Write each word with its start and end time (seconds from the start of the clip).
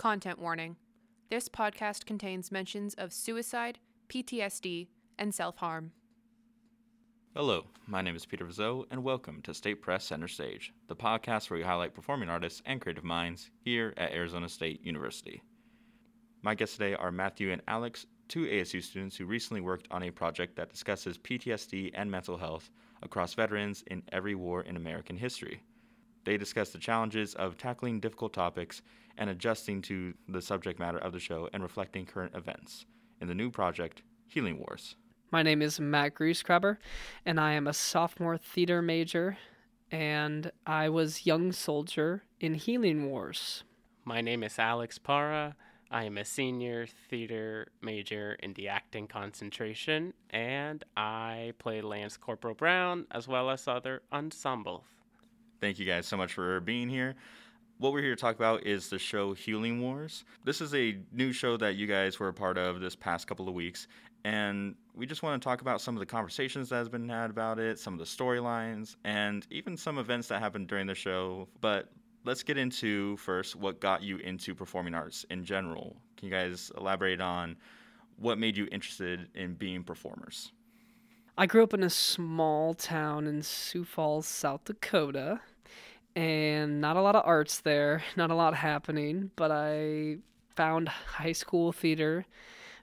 Content 0.00 0.38
warning 0.38 0.76
this 1.28 1.50
podcast 1.50 2.06
contains 2.06 2.50
mentions 2.50 2.94
of 2.94 3.12
suicide, 3.12 3.78
PTSD, 4.08 4.88
and 5.18 5.34
self 5.34 5.58
harm. 5.58 5.92
Hello, 7.36 7.66
my 7.86 8.00
name 8.00 8.16
is 8.16 8.24
Peter 8.24 8.46
Vizot, 8.46 8.86
and 8.90 9.04
welcome 9.04 9.42
to 9.42 9.52
State 9.52 9.82
Press 9.82 10.06
Center 10.06 10.26
Stage, 10.26 10.72
the 10.88 10.96
podcast 10.96 11.50
where 11.50 11.58
we 11.58 11.64
highlight 11.66 11.92
performing 11.92 12.30
artists 12.30 12.62
and 12.64 12.80
creative 12.80 13.04
minds 13.04 13.50
here 13.60 13.92
at 13.98 14.14
Arizona 14.14 14.48
State 14.48 14.82
University. 14.82 15.42
My 16.40 16.54
guests 16.54 16.78
today 16.78 16.94
are 16.94 17.12
Matthew 17.12 17.52
and 17.52 17.60
Alex, 17.68 18.06
two 18.26 18.46
ASU 18.46 18.82
students 18.82 19.18
who 19.18 19.26
recently 19.26 19.60
worked 19.60 19.86
on 19.90 20.04
a 20.04 20.10
project 20.10 20.56
that 20.56 20.70
discusses 20.70 21.18
PTSD 21.18 21.90
and 21.92 22.10
mental 22.10 22.38
health 22.38 22.70
across 23.02 23.34
veterans 23.34 23.84
in 23.88 24.02
every 24.12 24.34
war 24.34 24.62
in 24.62 24.76
American 24.76 25.18
history. 25.18 25.62
They 26.24 26.36
discuss 26.36 26.70
the 26.70 26.78
challenges 26.78 27.34
of 27.34 27.56
tackling 27.56 28.00
difficult 28.00 28.32
topics 28.32 28.82
and 29.16 29.30
adjusting 29.30 29.82
to 29.82 30.14
the 30.28 30.42
subject 30.42 30.78
matter 30.78 30.98
of 30.98 31.12
the 31.12 31.18
show 31.18 31.48
and 31.52 31.62
reflecting 31.62 32.06
current 32.06 32.34
events 32.34 32.86
in 33.20 33.28
the 33.28 33.34
new 33.34 33.50
project, 33.50 34.02
Healing 34.26 34.58
Wars. 34.58 34.96
My 35.30 35.42
name 35.42 35.62
is 35.62 35.78
Matt 35.78 36.14
Griesgraber, 36.14 36.78
and 37.24 37.38
I 37.38 37.52
am 37.52 37.66
a 37.66 37.72
sophomore 37.72 38.36
theater 38.36 38.82
major, 38.82 39.38
and 39.90 40.50
I 40.66 40.88
was 40.88 41.26
young 41.26 41.52
soldier 41.52 42.24
in 42.40 42.54
Healing 42.54 43.08
Wars. 43.08 43.64
My 44.04 44.20
name 44.20 44.42
is 44.42 44.58
Alex 44.58 44.98
Para. 44.98 45.54
I 45.90 46.04
am 46.04 46.18
a 46.18 46.24
senior 46.24 46.86
theater 47.08 47.68
major 47.80 48.36
in 48.40 48.54
the 48.54 48.68
acting 48.68 49.08
concentration, 49.08 50.14
and 50.30 50.84
I 50.96 51.52
play 51.58 51.80
Lance 51.80 52.16
Corporal 52.16 52.54
Brown 52.54 53.06
as 53.10 53.26
well 53.26 53.50
as 53.50 53.66
other 53.66 54.02
ensembles. 54.12 54.84
Thank 55.60 55.78
you 55.78 55.84
guys 55.84 56.06
so 56.06 56.16
much 56.16 56.32
for 56.32 56.60
being 56.60 56.88
here. 56.88 57.14
What 57.76 57.92
we're 57.92 58.00
here 58.00 58.14
to 58.14 58.20
talk 58.20 58.34
about 58.34 58.66
is 58.66 58.88
the 58.88 58.98
show 58.98 59.34
Healing 59.34 59.82
Wars. 59.82 60.24
This 60.42 60.62
is 60.62 60.74
a 60.74 60.98
new 61.12 61.32
show 61.32 61.58
that 61.58 61.76
you 61.76 61.86
guys 61.86 62.18
were 62.18 62.28
a 62.28 62.34
part 62.34 62.56
of 62.56 62.80
this 62.80 62.96
past 62.96 63.26
couple 63.26 63.46
of 63.46 63.52
weeks, 63.52 63.86
and 64.24 64.74
we 64.94 65.04
just 65.04 65.22
want 65.22 65.40
to 65.40 65.44
talk 65.44 65.60
about 65.60 65.82
some 65.82 65.94
of 65.94 66.00
the 66.00 66.06
conversations 66.06 66.70
that 66.70 66.76
has 66.76 66.88
been 66.88 67.06
had 67.06 67.28
about 67.28 67.58
it, 67.58 67.78
some 67.78 67.92
of 67.92 67.98
the 67.98 68.06
storylines, 68.06 68.96
and 69.04 69.46
even 69.50 69.76
some 69.76 69.98
events 69.98 70.28
that 70.28 70.40
happened 70.40 70.66
during 70.66 70.86
the 70.86 70.94
show. 70.94 71.46
But 71.60 71.90
let's 72.24 72.42
get 72.42 72.56
into 72.56 73.18
first 73.18 73.54
what 73.54 73.80
got 73.80 74.02
you 74.02 74.16
into 74.16 74.54
performing 74.54 74.94
arts 74.94 75.26
in 75.30 75.44
general. 75.44 75.94
Can 76.16 76.28
you 76.28 76.34
guys 76.34 76.72
elaborate 76.78 77.20
on 77.20 77.56
what 78.16 78.38
made 78.38 78.56
you 78.56 78.66
interested 78.72 79.28
in 79.34 79.54
being 79.54 79.84
performers? 79.84 80.52
I 81.38 81.46
grew 81.46 81.62
up 81.62 81.72
in 81.72 81.82
a 81.82 81.90
small 81.90 82.74
town 82.74 83.26
in 83.26 83.42
Sioux 83.42 83.84
Falls, 83.84 84.26
South 84.26 84.64
Dakota, 84.64 85.40
and 86.16 86.80
not 86.80 86.96
a 86.96 87.02
lot 87.02 87.16
of 87.16 87.24
arts 87.24 87.60
there, 87.60 88.02
not 88.16 88.30
a 88.30 88.34
lot 88.34 88.54
happening, 88.54 89.30
but 89.36 89.50
I 89.50 90.18
found 90.56 90.88
high 90.88 91.32
school 91.32 91.72
theater 91.72 92.26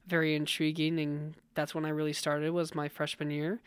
very 0.08 0.36
intriguing 0.36 1.00
and 1.00 1.36
that's 1.53 1.75
when 1.75 1.86
I 1.86 1.89
really 1.89 2.14
started 2.14 2.52
was 2.52 2.73
my 2.73 2.88
freshman 2.88 3.30
year 3.30 3.61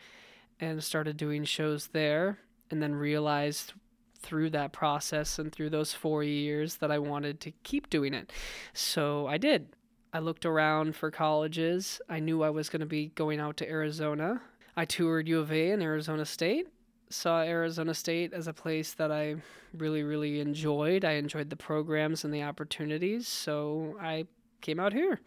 and 0.59 0.83
started 0.83 1.15
doing 1.15 1.43
shows 1.43 1.87
there 1.87 2.39
and 2.71 2.81
then 2.81 2.95
realized 2.95 3.73
through 4.17 4.49
that 4.51 4.71
process 4.71 5.37
and 5.37 5.51
through 5.51 5.69
those 5.69 5.93
4 5.93 6.23
years 6.23 6.77
that 6.77 6.91
I 6.91 6.99
wanted 6.99 7.39
to 7.41 7.51
keep 7.63 7.89
doing 7.89 8.13
it. 8.13 8.31
So 8.73 9.27
I 9.27 9.37
did. 9.37 9.75
I 10.13 10.19
looked 10.19 10.45
around 10.45 10.95
for 10.95 11.11
colleges. 11.11 12.01
I 12.09 12.19
knew 12.19 12.43
I 12.43 12.49
was 12.49 12.69
going 12.69 12.81
to 12.81 12.85
be 12.85 13.11
going 13.15 13.39
out 13.39 13.57
to 13.57 13.69
Arizona. 13.69 14.41
I 14.75 14.85
toured 14.85 15.27
U 15.27 15.39
of 15.39 15.51
A 15.51 15.71
and 15.71 15.81
Arizona 15.81 16.25
State 16.25 16.67
saw 17.11 17.41
Arizona 17.41 17.93
State 17.93 18.33
as 18.33 18.47
a 18.47 18.53
place 18.53 18.93
that 18.93 19.11
I 19.11 19.35
really, 19.77 20.03
really 20.03 20.39
enjoyed. 20.39 21.05
I 21.05 21.13
enjoyed 21.13 21.49
the 21.49 21.55
programs 21.55 22.23
and 22.23 22.33
the 22.33 22.43
opportunities, 22.43 23.27
so 23.27 23.95
I 24.01 24.25
came 24.61 24.79
out 24.79 24.93
here. 24.93 25.19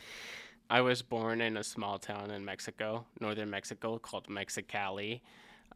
I 0.70 0.80
was 0.80 1.02
born 1.02 1.40
in 1.40 1.56
a 1.56 1.64
small 1.64 1.98
town 1.98 2.30
in 2.30 2.44
Mexico, 2.44 3.04
northern 3.20 3.50
Mexico, 3.50 3.98
called 3.98 4.28
Mexicali. 4.28 5.20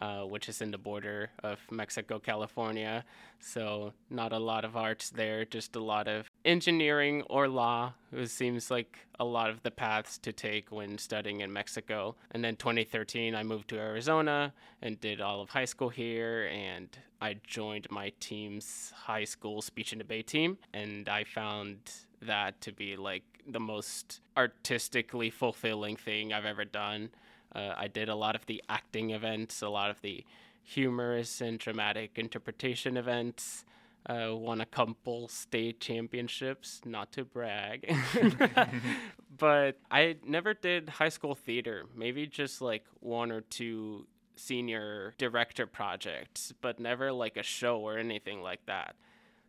Uh, 0.01 0.23
which 0.23 0.49
is 0.49 0.63
in 0.63 0.71
the 0.71 0.79
border 0.79 1.29
of 1.43 1.59
Mexico, 1.73 2.21
California. 2.21 3.05
So, 3.41 3.93
not 4.11 4.33
a 4.33 4.39
lot 4.39 4.65
of 4.65 4.77
arts 4.77 5.11
there, 5.11 5.45
just 5.45 5.75
a 5.75 5.81
lot 5.81 6.07
of 6.07 6.31
engineering 6.45 7.23
or 7.29 7.49
law. 7.49 7.95
It 8.13 8.31
seems 8.31 8.71
like 8.71 8.97
a 9.19 9.25
lot 9.25 9.51
of 9.51 9.65
the 9.65 9.73
paths 9.73 10.17
to 10.19 10.33
take 10.33 10.71
when 10.71 10.99
studying 10.99 11.41
in 11.41 11.53
Mexico. 11.53 12.15
And 12.31 12.45
then 12.45 12.55
2013, 12.55 13.35
I 13.35 13.43
moved 13.43 13.69
to 13.71 13.77
Arizona 13.77 14.53
and 14.81 15.01
did 15.01 15.21
all 15.21 15.41
of 15.41 15.51
high 15.51 15.65
school 15.65 15.89
here. 15.89 16.49
And 16.53 16.97
I 17.21 17.37
joined 17.45 17.89
my 17.91 18.13
team's 18.21 18.93
high 18.95 19.25
school 19.25 19.63
speech 19.63 19.91
and 19.91 19.99
debate 19.99 20.29
team. 20.29 20.59
And 20.73 21.09
I 21.09 21.25
found 21.25 21.79
that 22.23 22.61
to 22.61 22.73
be 22.73 22.97
like 22.97 23.25
the 23.49 23.59
most 23.61 24.21
artistically 24.37 25.31
fulfilling 25.31 25.97
thing 25.97 26.33
I've 26.33 26.45
ever 26.45 26.65
done. 26.65 27.11
Uh, 27.55 27.75
I 27.77 27.89
did 27.89 28.09
a 28.09 28.15
lot 28.15 28.35
of 28.35 28.47
the 28.47 28.63
acting 28.69 29.11
events, 29.11 29.63
a 29.63 29.69
lot 29.69 29.91
of 29.91 30.01
the 30.03 30.25
humorous 30.63 31.41
and 31.41 31.59
dramatic 31.59 32.19
interpretation 32.19 32.97
events. 32.97 33.65
Uh, 34.09 34.35
won 34.35 34.61
a 34.61 34.67
couple 34.67 35.29
state 35.29 35.81
championships, 35.81 36.81
not 36.87 37.13
to 37.13 37.25
brag. 37.25 37.95
but 39.39 39.79
I 39.91 40.17
never 40.25 40.55
did 40.55 40.89
high 40.89 41.11
school 41.11 41.35
theater, 41.35 41.85
maybe 41.95 42.27
just 42.27 42.63
like 42.63 42.85
one 43.01 43.31
or 43.31 43.43
two 43.43 44.07
senior 44.37 45.15
director 45.19 45.67
projects, 45.67 46.55
but 46.61 46.81
never 46.81 47.13
like 47.13 47.37
a 47.37 47.43
show 47.43 47.81
or 47.81 47.99
anything 47.99 48.41
like 48.41 48.65
that. 48.67 48.95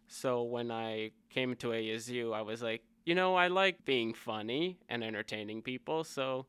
So 0.07 0.43
when 0.43 0.71
I 0.71 1.11
came 1.29 1.55
to 1.57 1.67
ASU, 1.67 2.33
I 2.33 2.41
was 2.41 2.61
like, 2.61 2.81
you 3.05 3.15
know, 3.15 3.35
I 3.35 3.47
like 3.47 3.85
being 3.85 4.13
funny 4.13 4.79
and 4.89 5.03
entertaining 5.03 5.61
people, 5.61 6.03
so 6.03 6.47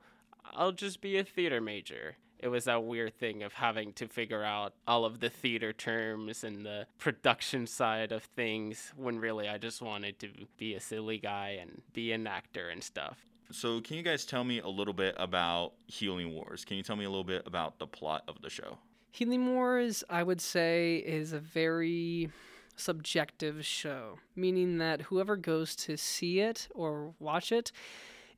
I'll 0.52 0.72
just 0.72 1.00
be 1.00 1.18
a 1.18 1.24
theater 1.24 1.60
major. 1.60 2.16
It 2.38 2.48
was 2.48 2.64
that 2.64 2.84
weird 2.84 3.18
thing 3.18 3.42
of 3.42 3.52
having 3.52 3.92
to 3.94 4.08
figure 4.08 4.42
out 4.42 4.72
all 4.86 5.04
of 5.04 5.20
the 5.20 5.28
theater 5.28 5.72
terms 5.72 6.42
and 6.42 6.64
the 6.64 6.86
production 6.98 7.66
side 7.66 8.12
of 8.12 8.22
things 8.22 8.92
when 8.96 9.18
really 9.18 9.46
I 9.48 9.58
just 9.58 9.82
wanted 9.82 10.18
to 10.20 10.28
be 10.56 10.74
a 10.74 10.80
silly 10.80 11.18
guy 11.18 11.58
and 11.60 11.82
be 11.92 12.12
an 12.12 12.26
actor 12.26 12.70
and 12.70 12.82
stuff. 12.82 13.18
So, 13.52 13.80
can 13.80 13.96
you 13.96 14.02
guys 14.02 14.24
tell 14.24 14.44
me 14.44 14.60
a 14.60 14.68
little 14.68 14.94
bit 14.94 15.16
about 15.18 15.72
Healing 15.86 16.32
Wars? 16.32 16.64
Can 16.64 16.76
you 16.76 16.82
tell 16.82 16.96
me 16.96 17.04
a 17.04 17.10
little 17.10 17.24
bit 17.24 17.42
about 17.46 17.78
the 17.78 17.86
plot 17.86 18.22
of 18.28 18.40
the 18.40 18.48
show? 18.48 18.78
Healing 19.10 19.54
Wars, 19.54 20.04
I 20.08 20.22
would 20.22 20.40
say, 20.40 20.96
is 20.98 21.32
a 21.32 21.40
very 21.40 22.30
subjective 22.76 23.66
show, 23.66 24.18
meaning 24.36 24.78
that 24.78 25.02
whoever 25.02 25.36
goes 25.36 25.74
to 25.76 25.96
see 25.96 26.40
it 26.40 26.68
or 26.74 27.12
watch 27.18 27.50
it 27.50 27.72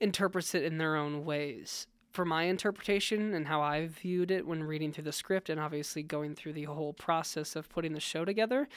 interprets 0.01 0.55
it 0.55 0.65
in 0.65 0.79
their 0.79 0.97
own 0.97 1.25
ways 1.25 1.87
for 2.13 2.25
my 2.25 2.45
interpretation 2.45 3.35
and 3.35 3.47
how 3.47 3.63
I 3.63 3.87
viewed 3.87 4.31
it 4.31 4.47
when 4.47 4.63
reading 4.63 4.93
through 4.93 5.05
the 5.05 5.13
script 5.13 5.49
and 5.49 5.59
obviously 5.59 6.03
going 6.03 6.35
through 6.35 6.53
the 6.53 6.65
whole 6.65 6.93
process 6.93 7.57
of 7.57 7.69
putting 7.69 7.93
the 7.93 8.01
show 8.01 8.25
together, 8.25 8.69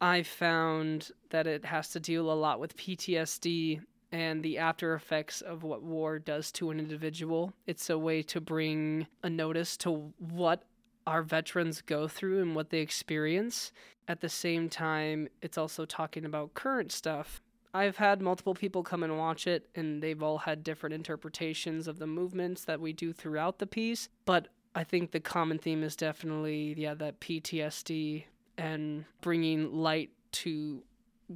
I 0.00 0.22
found 0.22 1.10
that 1.30 1.46
it 1.46 1.64
has 1.64 1.90
to 1.90 2.00
deal 2.00 2.30
a 2.30 2.34
lot 2.34 2.60
with 2.60 2.76
PTSD 2.76 3.80
and 4.12 4.42
the 4.42 4.58
after 4.58 4.94
effects 4.94 5.40
of 5.40 5.62
what 5.62 5.82
war 5.82 6.18
does 6.18 6.52
to 6.52 6.70
an 6.70 6.78
individual. 6.78 7.52
It's 7.66 7.90
a 7.90 7.98
way 7.98 8.22
to 8.22 8.40
bring 8.40 9.06
a 9.22 9.28
notice 9.30 9.76
to 9.78 10.12
what 10.18 10.64
our 11.06 11.22
veterans 11.22 11.82
go 11.82 12.06
through 12.06 12.42
and 12.42 12.54
what 12.54 12.70
they 12.70 12.80
experience. 12.80 13.72
At 14.06 14.20
the 14.20 14.28
same 14.28 14.68
time, 14.68 15.28
it's 15.42 15.58
also 15.58 15.84
talking 15.84 16.24
about 16.24 16.54
current 16.54 16.92
stuff 16.92 17.40
I've 17.74 17.96
had 17.96 18.22
multiple 18.22 18.54
people 18.54 18.82
come 18.82 19.02
and 19.02 19.18
watch 19.18 19.46
it, 19.46 19.68
and 19.74 20.02
they've 20.02 20.22
all 20.22 20.38
had 20.38 20.64
different 20.64 20.94
interpretations 20.94 21.86
of 21.86 21.98
the 21.98 22.06
movements 22.06 22.64
that 22.64 22.80
we 22.80 22.92
do 22.92 23.12
throughout 23.12 23.58
the 23.58 23.66
piece. 23.66 24.08
But 24.24 24.48
I 24.74 24.84
think 24.84 25.10
the 25.10 25.20
common 25.20 25.58
theme 25.58 25.82
is 25.82 25.96
definitely, 25.96 26.74
yeah, 26.76 26.94
that 26.94 27.20
PTSD 27.20 28.24
and 28.56 29.04
bringing 29.20 29.72
light 29.72 30.10
to 30.30 30.82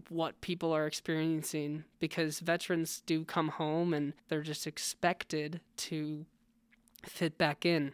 what 0.08 0.40
people 0.40 0.72
are 0.72 0.86
experiencing 0.86 1.84
because 2.00 2.40
veterans 2.40 3.02
do 3.04 3.24
come 3.24 3.48
home 3.48 3.92
and 3.92 4.14
they're 4.28 4.42
just 4.42 4.66
expected 4.66 5.60
to 5.76 6.24
fit 7.04 7.36
back 7.36 7.66
in 7.66 7.92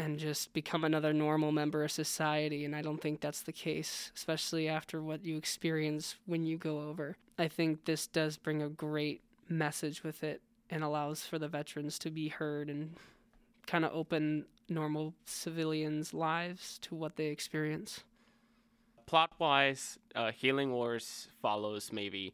and 0.00 0.18
just 0.18 0.54
become 0.54 0.82
another 0.82 1.12
normal 1.12 1.52
member 1.52 1.84
of 1.84 1.92
society. 1.92 2.64
And 2.64 2.74
I 2.74 2.80
don't 2.80 3.02
think 3.02 3.20
that's 3.20 3.42
the 3.42 3.52
case, 3.52 4.10
especially 4.16 4.66
after 4.66 5.02
what 5.02 5.26
you 5.26 5.36
experience 5.36 6.16
when 6.24 6.42
you 6.42 6.56
go 6.56 6.80
over. 6.88 7.18
I 7.38 7.48
think 7.48 7.84
this 7.84 8.06
does 8.06 8.38
bring 8.38 8.62
a 8.62 8.70
great 8.70 9.20
message 9.50 10.02
with 10.02 10.24
it 10.24 10.40
and 10.70 10.82
allows 10.82 11.24
for 11.24 11.38
the 11.38 11.48
veterans 11.48 11.98
to 11.98 12.10
be 12.10 12.28
heard 12.28 12.70
and 12.70 12.96
kind 13.66 13.84
of 13.84 13.94
open 13.94 14.46
normal 14.70 15.12
civilians' 15.26 16.14
lives 16.14 16.78
to 16.78 16.94
what 16.94 17.16
they 17.16 17.26
experience. 17.26 18.02
Plot 19.04 19.32
wise, 19.38 19.98
uh, 20.14 20.32
Healing 20.32 20.72
Wars 20.72 21.28
follows 21.42 21.92
maybe 21.92 22.32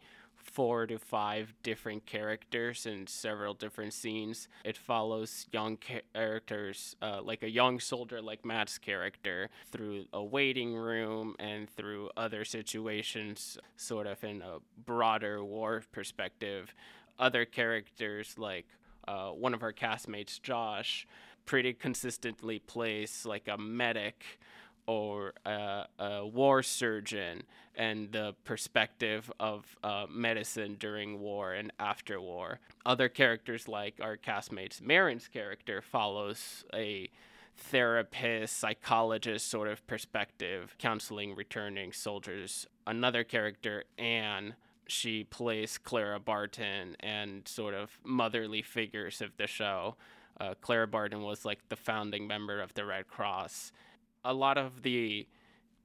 four 0.51 0.87
to 0.87 0.99
five 0.99 1.53
different 1.63 2.07
characters 2.07 2.87
in 2.87 3.07
several 3.07 3.55
different 3.55 3.93
scenes. 3.93 4.49
It 4.65 4.77
follows 4.77 5.47
young 5.53 5.79
characters, 6.15 6.97
uh, 7.03 7.21
like 7.23 7.43
a 7.43 7.51
young 7.51 7.81
soldier 7.81 8.23
like 8.23 8.45
Matt's 8.45 8.79
character, 8.79 9.51
through 9.71 10.07
a 10.13 10.23
waiting 10.23 10.75
room 10.75 11.35
and 11.39 11.69
through 11.69 12.11
other 12.17 12.45
situations, 12.45 13.59
sort 13.77 14.07
of 14.07 14.23
in 14.25 14.43
a 14.43 14.59
broader 14.85 15.45
war 15.45 15.83
perspective. 15.93 16.75
Other 17.19 17.45
characters, 17.45 18.35
like 18.39 18.67
uh, 19.09 19.31
one 19.31 19.55
of 19.55 19.63
our 19.63 19.73
castmates, 19.73 20.41
Josh, 20.41 21.07
pretty 21.45 21.73
consistently 21.73 22.59
plays 22.59 23.25
like 23.25 23.49
a 23.49 23.57
medic 23.57 24.39
or 24.87 25.35
a, 25.45 25.85
a, 25.99 26.27
war 26.27 26.63
surgeon 26.63 27.43
and 27.75 28.13
the 28.13 28.35
perspective 28.45 29.31
of 29.39 29.77
uh, 29.83 30.07
medicine 30.09 30.77
during 30.79 31.21
war 31.21 31.53
and 31.53 31.73
after 31.79 32.21
war. 32.21 32.61
Other 32.85 33.09
characters, 33.09 33.69
like 33.69 33.97
our 34.01 34.17
castmates, 34.17 34.81
Marin's 34.81 35.29
character, 35.29 35.83
follows 35.83 36.65
a 36.73 37.11
therapist, 37.57 38.59
psychologist 38.59 39.49
sort 39.49 39.69
of 39.69 39.87
perspective, 39.87 40.77
counseling 40.79 41.35
returning 41.35 41.93
soldiers. 41.93 42.67
Another 42.87 43.25
character, 43.25 43.85
Anne, 43.99 44.55
she 44.87 45.25
plays 45.25 45.79
Clara 45.79 46.21
Barton 46.21 46.97
and 47.01 47.47
sort 47.49 47.75
of 47.75 47.99
motherly 48.05 48.63
figures 48.63 49.21
of 49.21 49.37
the 49.37 49.47
show. 49.47 49.97
Uh, 50.39 50.55
Clara 50.61 50.87
Barton 50.87 51.23
was 51.23 51.45
like 51.45 51.69
the 51.69 51.77
founding 51.77 52.27
member 52.27 52.61
of 52.61 52.75
the 52.75 52.85
Red 52.85 53.09
Cross 53.09 53.73
a 54.27 54.35
lot 54.35 54.59
of 54.59 54.83
the 54.83 55.27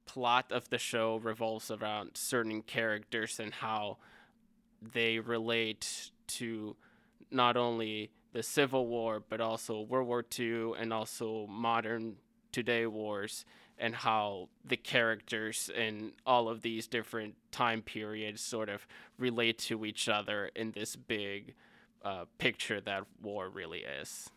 plot 0.06 0.52
of 0.52 0.70
the 0.70 0.78
show 0.78 1.18
revolves 1.18 1.70
around 1.72 2.12
certain 2.16 2.62
characters 2.64 3.40
and 3.40 3.54
how 3.54 3.98
they 4.82 5.20
relate 5.20 6.12
to 6.28 6.76
not 7.30 7.56
only 7.56 8.10
the 8.34 8.44
Civil 8.44 8.88
War 8.88 9.22
but 9.30 9.40
also 9.40 9.80
World 9.82 10.08
War 10.08 10.26
II 10.38 10.74
and 10.78 10.92
also 10.92 11.46
modern 11.48 12.16
today 12.52 12.86
wars 12.86 13.46
and 13.78 13.96
how 13.96 14.50
the 14.66 14.76
characters 14.76 15.70
in 15.76 16.14
all 16.26 16.50
of 16.50 16.62
these 16.62 16.88
different 16.88 17.36
time 17.52 17.82
periods 17.82 18.42
sort 18.42 18.70
of 18.70 18.88
relate 19.18 19.58
to 19.58 19.86
each 19.86 20.10
other 20.10 20.50
in 20.56 20.72
this 20.72 20.96
big 20.96 21.54
uh, 22.04 22.26
picture 22.40 22.82
that 22.82 23.04
war 23.22 23.50
really 23.50 23.84
is 24.02 24.30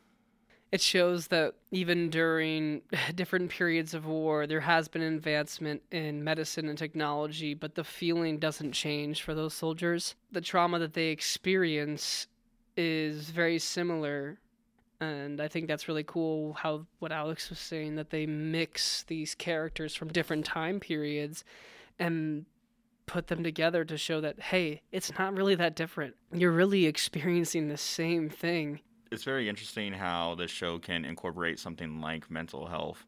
it 0.75 0.81
shows 0.81 1.29
that 1.29 1.55
even 1.71 2.11
during 2.11 2.83
different 3.15 3.49
periods 3.49 3.95
of 3.95 4.07
war, 4.07 4.45
there 4.45 4.59
has 4.59 4.89
been 4.89 5.03
advancement 5.03 5.81
in 5.93 6.25
medicine 6.25 6.69
and 6.69 6.77
technology, 6.77 7.55
but 7.55 7.77
the 7.77 7.85
feeling 7.85 8.41
doesn't 8.41 8.73
change 8.73 9.23
for 9.23 9.37
those 9.37 9.55
soldiers. 9.55 10.17
The 10.33 10.41
trauma 10.41 10.81
that 10.81 10.95
they 10.95 11.11
experience 11.11 12.27
is 12.77 13.31
very 13.31 13.61
similar. 13.61 14.41
And 15.01 15.41
I 15.41 15.47
think 15.47 15.69
that's 15.69 15.87
really 15.87 16.03
cool 16.03 16.55
how 16.55 16.87
what 16.99 17.13
Alex 17.13 17.51
was 17.51 17.61
saying 17.61 17.95
that 17.95 18.11
they 18.11 18.27
mix 18.27 19.05
these 19.05 19.37
characters 19.37 19.95
from 19.95 20.09
different 20.09 20.45
time 20.45 20.81
periods 20.81 21.45
and 22.01 22.47
put 23.07 23.29
them 23.29 23.45
together 23.45 23.85
to 23.85 23.97
show 23.97 24.21
that, 24.23 24.41
hey, 24.41 24.83
it's 24.91 25.17
not 25.21 25.37
really 25.37 25.55
that 25.55 25.77
different. 25.77 26.17
You're 26.33 26.51
really 26.51 26.87
experiencing 26.87 27.69
the 27.69 27.77
same 27.77 28.29
thing 28.29 28.81
it's 29.15 29.25
very 29.25 29.49
interesting 29.49 29.93
how 29.93 30.35
the 30.35 30.49
show 30.49 30.79
can 30.79 31.05
incorporate 31.05 31.61
something 31.61 32.01
like 32.01 32.29
mental 32.31 32.67
health 32.67 33.07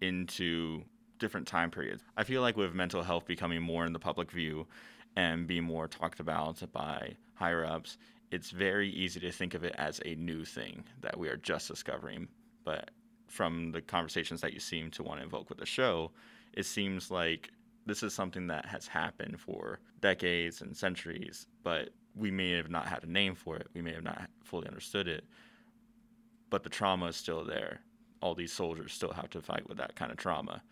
into 0.00 0.84
different 1.18 1.48
time 1.48 1.70
periods. 1.70 2.04
I 2.16 2.22
feel 2.22 2.42
like 2.42 2.56
with 2.56 2.74
mental 2.74 3.02
health 3.02 3.26
becoming 3.26 3.60
more 3.60 3.84
in 3.84 3.92
the 3.92 3.98
public 3.98 4.30
view 4.30 4.68
and 5.16 5.48
being 5.48 5.64
more 5.64 5.88
talked 5.88 6.20
about 6.20 6.62
by 6.72 7.16
higher 7.34 7.64
ups, 7.64 7.98
it's 8.30 8.50
very 8.50 8.88
easy 8.88 9.18
to 9.18 9.32
think 9.32 9.54
of 9.54 9.64
it 9.64 9.74
as 9.76 10.00
a 10.04 10.14
new 10.14 10.44
thing 10.44 10.84
that 11.00 11.18
we 11.18 11.28
are 11.28 11.36
just 11.36 11.66
discovering. 11.66 12.28
But 12.64 12.92
from 13.26 13.72
the 13.72 13.80
conversations 13.80 14.40
that 14.42 14.54
you 14.54 14.60
seem 14.60 14.92
to 14.92 15.02
want 15.02 15.18
to 15.18 15.24
invoke 15.24 15.48
with 15.48 15.58
the 15.58 15.66
show, 15.66 16.12
it 16.52 16.66
seems 16.66 17.10
like 17.10 17.50
this 17.84 18.04
is 18.04 18.14
something 18.14 18.46
that 18.46 18.64
has 18.66 18.86
happened 18.86 19.40
for 19.40 19.80
decades 20.00 20.60
and 20.60 20.76
centuries, 20.76 21.48
but 21.64 21.88
we 22.14 22.30
may 22.30 22.52
have 22.52 22.70
not 22.70 22.86
had 22.86 23.02
a 23.02 23.10
name 23.10 23.34
for 23.34 23.56
it. 23.56 23.66
We 23.74 23.82
may 23.82 23.94
have 23.94 24.04
not 24.04 24.28
fully 24.44 24.68
understood 24.68 25.08
it 25.08 25.24
but 26.50 26.62
the 26.62 26.68
trauma 26.68 27.06
is 27.06 27.16
still 27.16 27.44
there. 27.44 27.80
All 28.20 28.34
these 28.34 28.52
soldiers 28.52 28.92
still 28.92 29.12
have 29.12 29.30
to 29.30 29.40
fight 29.40 29.68
with 29.68 29.78
that 29.78 29.94
kind 29.94 30.10
of 30.10 30.16
trauma. 30.16 30.62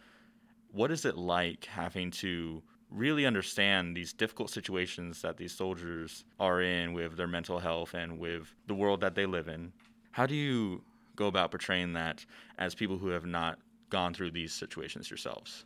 What 0.72 0.90
is 0.90 1.04
it 1.04 1.16
like 1.16 1.64
having 1.66 2.10
to 2.12 2.62
really 2.90 3.26
understand 3.26 3.96
these 3.96 4.12
difficult 4.12 4.50
situations 4.50 5.22
that 5.22 5.36
these 5.36 5.52
soldiers 5.52 6.24
are 6.38 6.60
in 6.62 6.92
with 6.92 7.16
their 7.16 7.26
mental 7.26 7.58
health 7.58 7.94
and 7.94 8.18
with 8.18 8.54
the 8.66 8.74
world 8.74 9.00
that 9.00 9.14
they 9.14 9.26
live 9.26 9.48
in? 9.48 9.72
How 10.12 10.26
do 10.26 10.34
you 10.34 10.82
go 11.14 11.26
about 11.26 11.50
portraying 11.50 11.94
that 11.94 12.24
as 12.58 12.74
people 12.74 12.98
who 12.98 13.08
have 13.08 13.26
not 13.26 13.58
gone 13.90 14.14
through 14.14 14.30
these 14.32 14.52
situations 14.52 15.10
yourselves? 15.10 15.64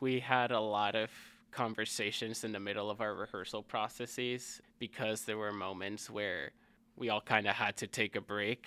We 0.00 0.20
had 0.20 0.50
a 0.50 0.60
lot 0.60 0.94
of 0.94 1.10
conversations 1.50 2.44
in 2.44 2.52
the 2.52 2.60
middle 2.60 2.90
of 2.90 3.00
our 3.00 3.14
rehearsal 3.14 3.62
processes 3.62 4.60
because 4.78 5.22
there 5.22 5.38
were 5.38 5.52
moments 5.52 6.10
where 6.10 6.52
we 6.96 7.08
all 7.08 7.20
kind 7.20 7.46
of 7.46 7.54
had 7.54 7.76
to 7.78 7.86
take 7.86 8.16
a 8.16 8.20
break 8.20 8.66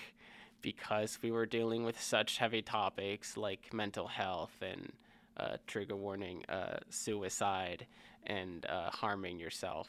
because 0.62 1.20
we 1.22 1.32
were 1.32 1.46
dealing 1.46 1.84
with 1.84 2.00
such 2.00 2.38
heavy 2.38 2.62
topics 2.62 3.38
like 3.38 3.74
mental 3.74 4.08
health 4.08 4.56
and 4.62 4.92
uh, 5.38 5.58
trigger 5.68 5.96
warning, 5.96 6.44
uh, 6.50 6.78
suicide, 6.90 7.88
and 8.28 8.66
uh, 8.68 8.90
harming 8.92 9.40
yourself. 9.40 9.88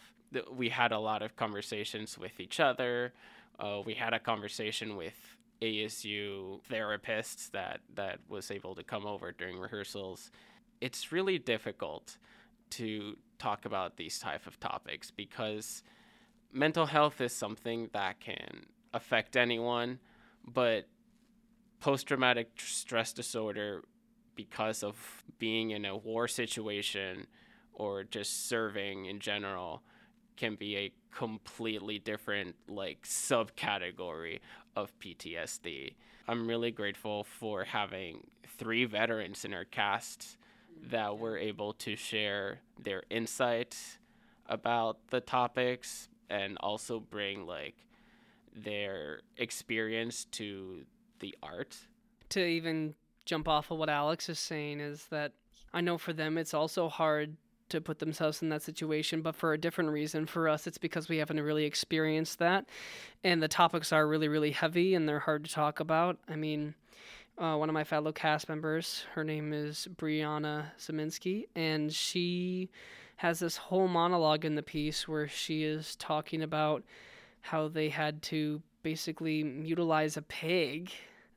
We 0.50 0.70
had 0.70 0.92
a 0.92 0.98
lot 0.98 1.22
of 1.22 1.36
conversations 1.36 2.16
with 2.16 2.40
each 2.40 2.58
other. 2.60 3.12
Uh, 3.58 3.80
we 3.84 3.94
had 3.94 4.14
a 4.14 4.18
conversation 4.18 4.96
with 4.96 5.14
ASU 5.60 6.60
therapists 6.70 7.50
that, 7.50 7.80
that 7.94 8.20
was 8.28 8.50
able 8.50 8.74
to 8.74 8.82
come 8.82 9.06
over 9.06 9.32
during 9.32 9.58
rehearsals. 9.58 10.30
It's 10.80 11.12
really 11.12 11.38
difficult 11.38 12.16
to 12.70 13.16
talk 13.38 13.66
about 13.66 13.96
these 13.96 14.18
type 14.18 14.46
of 14.46 14.58
topics 14.58 15.10
because 15.10 15.82
mental 16.52 16.86
health 16.86 17.20
is 17.20 17.34
something 17.34 17.90
that 17.92 18.20
can 18.20 18.66
affect 18.94 19.36
anyone 19.36 19.98
but 20.46 20.88
post 21.80 22.06
traumatic 22.06 22.50
stress 22.58 23.12
disorder, 23.12 23.82
because 24.34 24.82
of 24.82 25.24
being 25.38 25.70
in 25.70 25.84
a 25.84 25.96
war 25.96 26.26
situation 26.28 27.26
or 27.72 28.04
just 28.04 28.48
serving 28.48 29.06
in 29.06 29.18
general, 29.18 29.82
can 30.36 30.54
be 30.54 30.76
a 30.76 30.92
completely 31.14 31.98
different 31.98 32.56
like 32.68 33.02
subcategory 33.02 34.40
of 34.74 34.98
PTSD. 34.98 35.94
I'm 36.28 36.48
really 36.48 36.70
grateful 36.70 37.24
for 37.24 37.64
having 37.64 38.26
three 38.56 38.84
veterans 38.84 39.44
in 39.44 39.52
our 39.52 39.64
cast 39.64 40.38
that 40.90 41.18
were 41.18 41.36
able 41.36 41.72
to 41.74 41.96
share 41.96 42.60
their 42.82 43.02
insights 43.10 43.98
about 44.46 44.98
the 45.10 45.20
topics 45.20 46.08
and 46.30 46.56
also 46.60 46.98
bring 46.98 47.46
like 47.46 47.76
their 48.54 49.20
experience 49.36 50.24
to 50.32 50.84
the 51.20 51.34
art. 51.42 51.76
To 52.30 52.44
even 52.44 52.94
jump 53.24 53.48
off 53.48 53.70
of 53.70 53.78
what 53.78 53.88
Alex 53.88 54.28
is 54.28 54.38
saying 54.38 54.80
is 54.80 55.06
that 55.06 55.32
I 55.72 55.80
know 55.80 55.98
for 55.98 56.12
them 56.12 56.36
it's 56.36 56.54
also 56.54 56.88
hard 56.88 57.36
to 57.72 57.80
put 57.80 57.98
themselves 57.98 58.42
in 58.42 58.50
that 58.50 58.62
situation, 58.62 59.22
but 59.22 59.34
for 59.34 59.54
a 59.54 59.58
different 59.58 59.90
reason. 59.90 60.26
For 60.26 60.48
us, 60.48 60.66
it's 60.66 60.76
because 60.78 61.08
we 61.08 61.18
haven't 61.18 61.40
really 61.40 61.64
experienced 61.64 62.38
that. 62.38 62.66
And 63.24 63.42
the 63.42 63.48
topics 63.48 63.92
are 63.92 64.06
really, 64.06 64.28
really 64.28 64.50
heavy 64.50 64.94
and 64.94 65.08
they're 65.08 65.20
hard 65.20 65.44
to 65.44 65.50
talk 65.50 65.80
about. 65.80 66.18
I 66.28 66.36
mean, 66.36 66.74
uh, 67.38 67.56
one 67.56 67.70
of 67.70 67.72
my 67.72 67.84
fellow 67.84 68.12
cast 68.12 68.48
members, 68.48 69.06
her 69.14 69.24
name 69.24 69.54
is 69.54 69.88
Brianna 69.96 70.66
Zeminski, 70.78 71.46
and 71.56 71.92
she 71.92 72.68
has 73.16 73.38
this 73.38 73.56
whole 73.56 73.88
monologue 73.88 74.44
in 74.44 74.54
the 74.54 74.62
piece 74.62 75.08
where 75.08 75.28
she 75.28 75.64
is 75.64 75.96
talking 75.96 76.42
about 76.42 76.82
how 77.42 77.68
they 77.68 77.88
had 77.88 78.22
to 78.22 78.62
basically 78.82 79.42
utilize 79.62 80.16
a 80.16 80.22
pig 80.22 80.90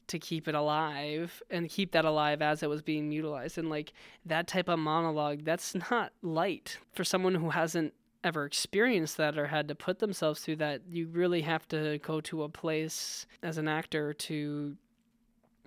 to 0.08 0.20
keep 0.20 0.48
it 0.48 0.56
alive 0.56 1.42
and 1.50 1.70
keep 1.70 1.92
that 1.92 2.06
alive 2.06 2.42
as 2.42 2.62
it 2.62 2.70
was 2.70 2.82
being 2.82 3.12
utilized. 3.12 3.58
And 3.58 3.70
like 3.70 3.94
that 4.26 4.48
type 4.48 4.70
of 4.70 4.80
monologue 4.80 5.44
that's 5.44 5.76
not 5.92 6.14
light 6.22 6.78
for 6.94 7.04
someone 7.04 7.36
who 7.36 7.50
hasn't 7.50 7.94
ever 8.24 8.46
experienced 8.46 9.18
that 9.18 9.38
or 9.38 9.48
had 9.48 9.68
to 9.68 9.76
put 9.76 10.00
themselves 10.00 10.42
through 10.42 10.58
that. 10.58 10.82
You 10.90 11.08
really 11.08 11.42
have 11.42 11.68
to 11.70 12.00
go 12.00 12.22
to 12.22 12.44
a 12.44 12.50
place 12.50 13.26
as 13.44 13.58
an 13.58 13.68
actor 13.68 14.14
to 14.14 14.76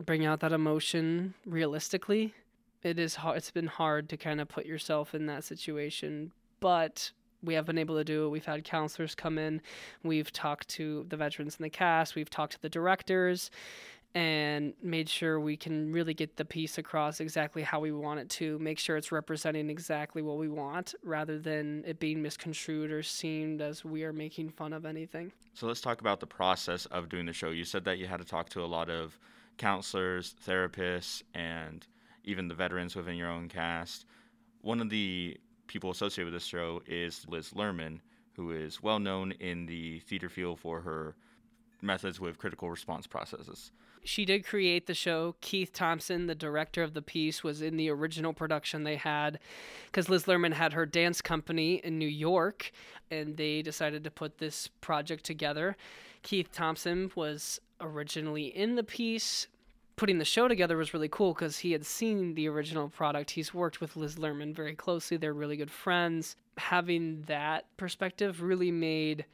bring 0.04 0.24
out 0.24 0.40
that 0.40 0.52
emotion 0.52 1.34
realistically. 1.46 2.34
It 2.82 2.98
is 2.98 3.16
hard 3.16 3.38
it's 3.38 3.50
been 3.50 3.66
hard 3.66 4.08
to 4.10 4.16
kind 4.16 4.40
of 4.40 4.48
put 4.48 4.66
yourself 4.66 5.14
in 5.14 5.26
that 5.26 5.42
situation 5.42 6.32
but 6.60 7.12
we 7.42 7.54
have 7.54 7.66
been 7.66 7.78
able 7.78 7.96
to 7.96 8.04
do 8.04 8.26
it. 8.26 8.30
We've 8.30 8.44
had 8.44 8.64
counselors 8.64 9.14
come 9.14 9.38
in. 9.38 9.60
We've 10.02 10.32
talked 10.32 10.68
to 10.70 11.06
the 11.08 11.16
veterans 11.16 11.56
in 11.58 11.62
the 11.62 11.70
cast. 11.70 12.14
We've 12.14 12.30
talked 12.30 12.54
to 12.54 12.62
the 12.62 12.68
directors. 12.68 13.50
and 14.14 14.72
made 14.82 15.08
sure 15.08 15.38
we 15.38 15.56
can 15.56 15.92
really 15.92 16.14
get 16.14 16.36
the 16.36 16.44
piece 16.44 16.78
across 16.78 17.20
exactly 17.20 17.62
how 17.62 17.78
we 17.78 17.92
want 17.92 18.18
it 18.18 18.28
to, 18.30 18.58
make 18.58 18.78
sure 18.78 18.96
it's 18.96 19.12
representing 19.12 19.68
exactly 19.68 20.22
what 20.22 20.38
we 20.38 20.48
want 20.48 20.94
rather 21.04 21.38
than 21.38 21.84
it 21.86 22.00
being 22.00 22.22
misconstrued 22.22 22.90
or 22.90 23.02
seen 23.02 23.60
as 23.60 23.84
we 23.84 24.04
are 24.04 24.12
making 24.12 24.48
fun 24.48 24.72
of 24.72 24.86
anything. 24.86 25.30
So 25.52 25.66
let's 25.66 25.80
talk 25.80 26.00
about 26.00 26.20
the 26.20 26.26
process 26.26 26.86
of 26.86 27.08
doing 27.08 27.26
the 27.26 27.32
show. 27.34 27.50
You 27.50 27.64
said 27.64 27.84
that 27.84 27.98
you 27.98 28.06
had 28.06 28.18
to 28.18 28.24
talk 28.24 28.48
to 28.50 28.62
a 28.62 28.66
lot 28.66 28.88
of 28.88 29.18
counselors, 29.58 30.34
therapists, 30.46 31.22
and 31.34 31.86
even 32.24 32.48
the 32.48 32.54
veterans 32.54 32.96
within 32.96 33.16
your 33.16 33.30
own 33.30 33.48
cast. 33.48 34.06
One 34.62 34.80
of 34.80 34.88
the 34.88 35.36
people 35.68 35.90
associated 35.90 36.32
with 36.32 36.34
this 36.34 36.48
show 36.48 36.82
is 36.86 37.24
Liz 37.28 37.50
Lerman, 37.50 38.00
who 38.34 38.50
is 38.50 38.82
well 38.82 38.98
known 38.98 39.32
in 39.32 39.66
the 39.66 40.00
theater 40.00 40.28
field 40.28 40.58
for 40.58 40.80
her 40.80 41.14
methods 41.80 42.18
with 42.18 42.38
critical 42.38 42.68
response 42.70 43.06
processes. 43.06 43.70
She 44.04 44.24
did 44.24 44.46
create 44.46 44.86
the 44.86 44.94
show. 44.94 45.36
Keith 45.40 45.72
Thompson, 45.72 46.26
the 46.26 46.34
director 46.34 46.82
of 46.82 46.94
the 46.94 47.02
piece, 47.02 47.42
was 47.42 47.60
in 47.60 47.76
the 47.76 47.90
original 47.90 48.32
production 48.32 48.84
they 48.84 48.96
had 48.96 49.38
because 49.86 50.08
Liz 50.08 50.24
Lerman 50.24 50.54
had 50.54 50.72
her 50.72 50.86
dance 50.86 51.20
company 51.20 51.74
in 51.74 51.98
New 51.98 52.08
York 52.08 52.72
and 53.10 53.36
they 53.36 53.62
decided 53.62 54.04
to 54.04 54.10
put 54.10 54.38
this 54.38 54.68
project 54.80 55.24
together. 55.24 55.76
Keith 56.22 56.50
Thompson 56.52 57.10
was 57.14 57.60
originally 57.80 58.46
in 58.46 58.76
the 58.76 58.84
piece. 58.84 59.46
Putting 59.98 60.18
the 60.18 60.24
show 60.24 60.46
together 60.46 60.76
was 60.76 60.94
really 60.94 61.08
cool 61.08 61.34
because 61.34 61.58
he 61.58 61.72
had 61.72 61.84
seen 61.84 62.34
the 62.34 62.48
original 62.48 62.88
product. 62.88 63.32
He's 63.32 63.52
worked 63.52 63.80
with 63.80 63.96
Liz 63.96 64.14
Lerman 64.14 64.54
very 64.54 64.76
closely. 64.76 65.16
They're 65.16 65.34
really 65.34 65.56
good 65.56 65.72
friends. 65.72 66.36
Having 66.56 67.22
that 67.22 67.64
perspective 67.76 68.40
really 68.40 68.70
made 68.70 69.24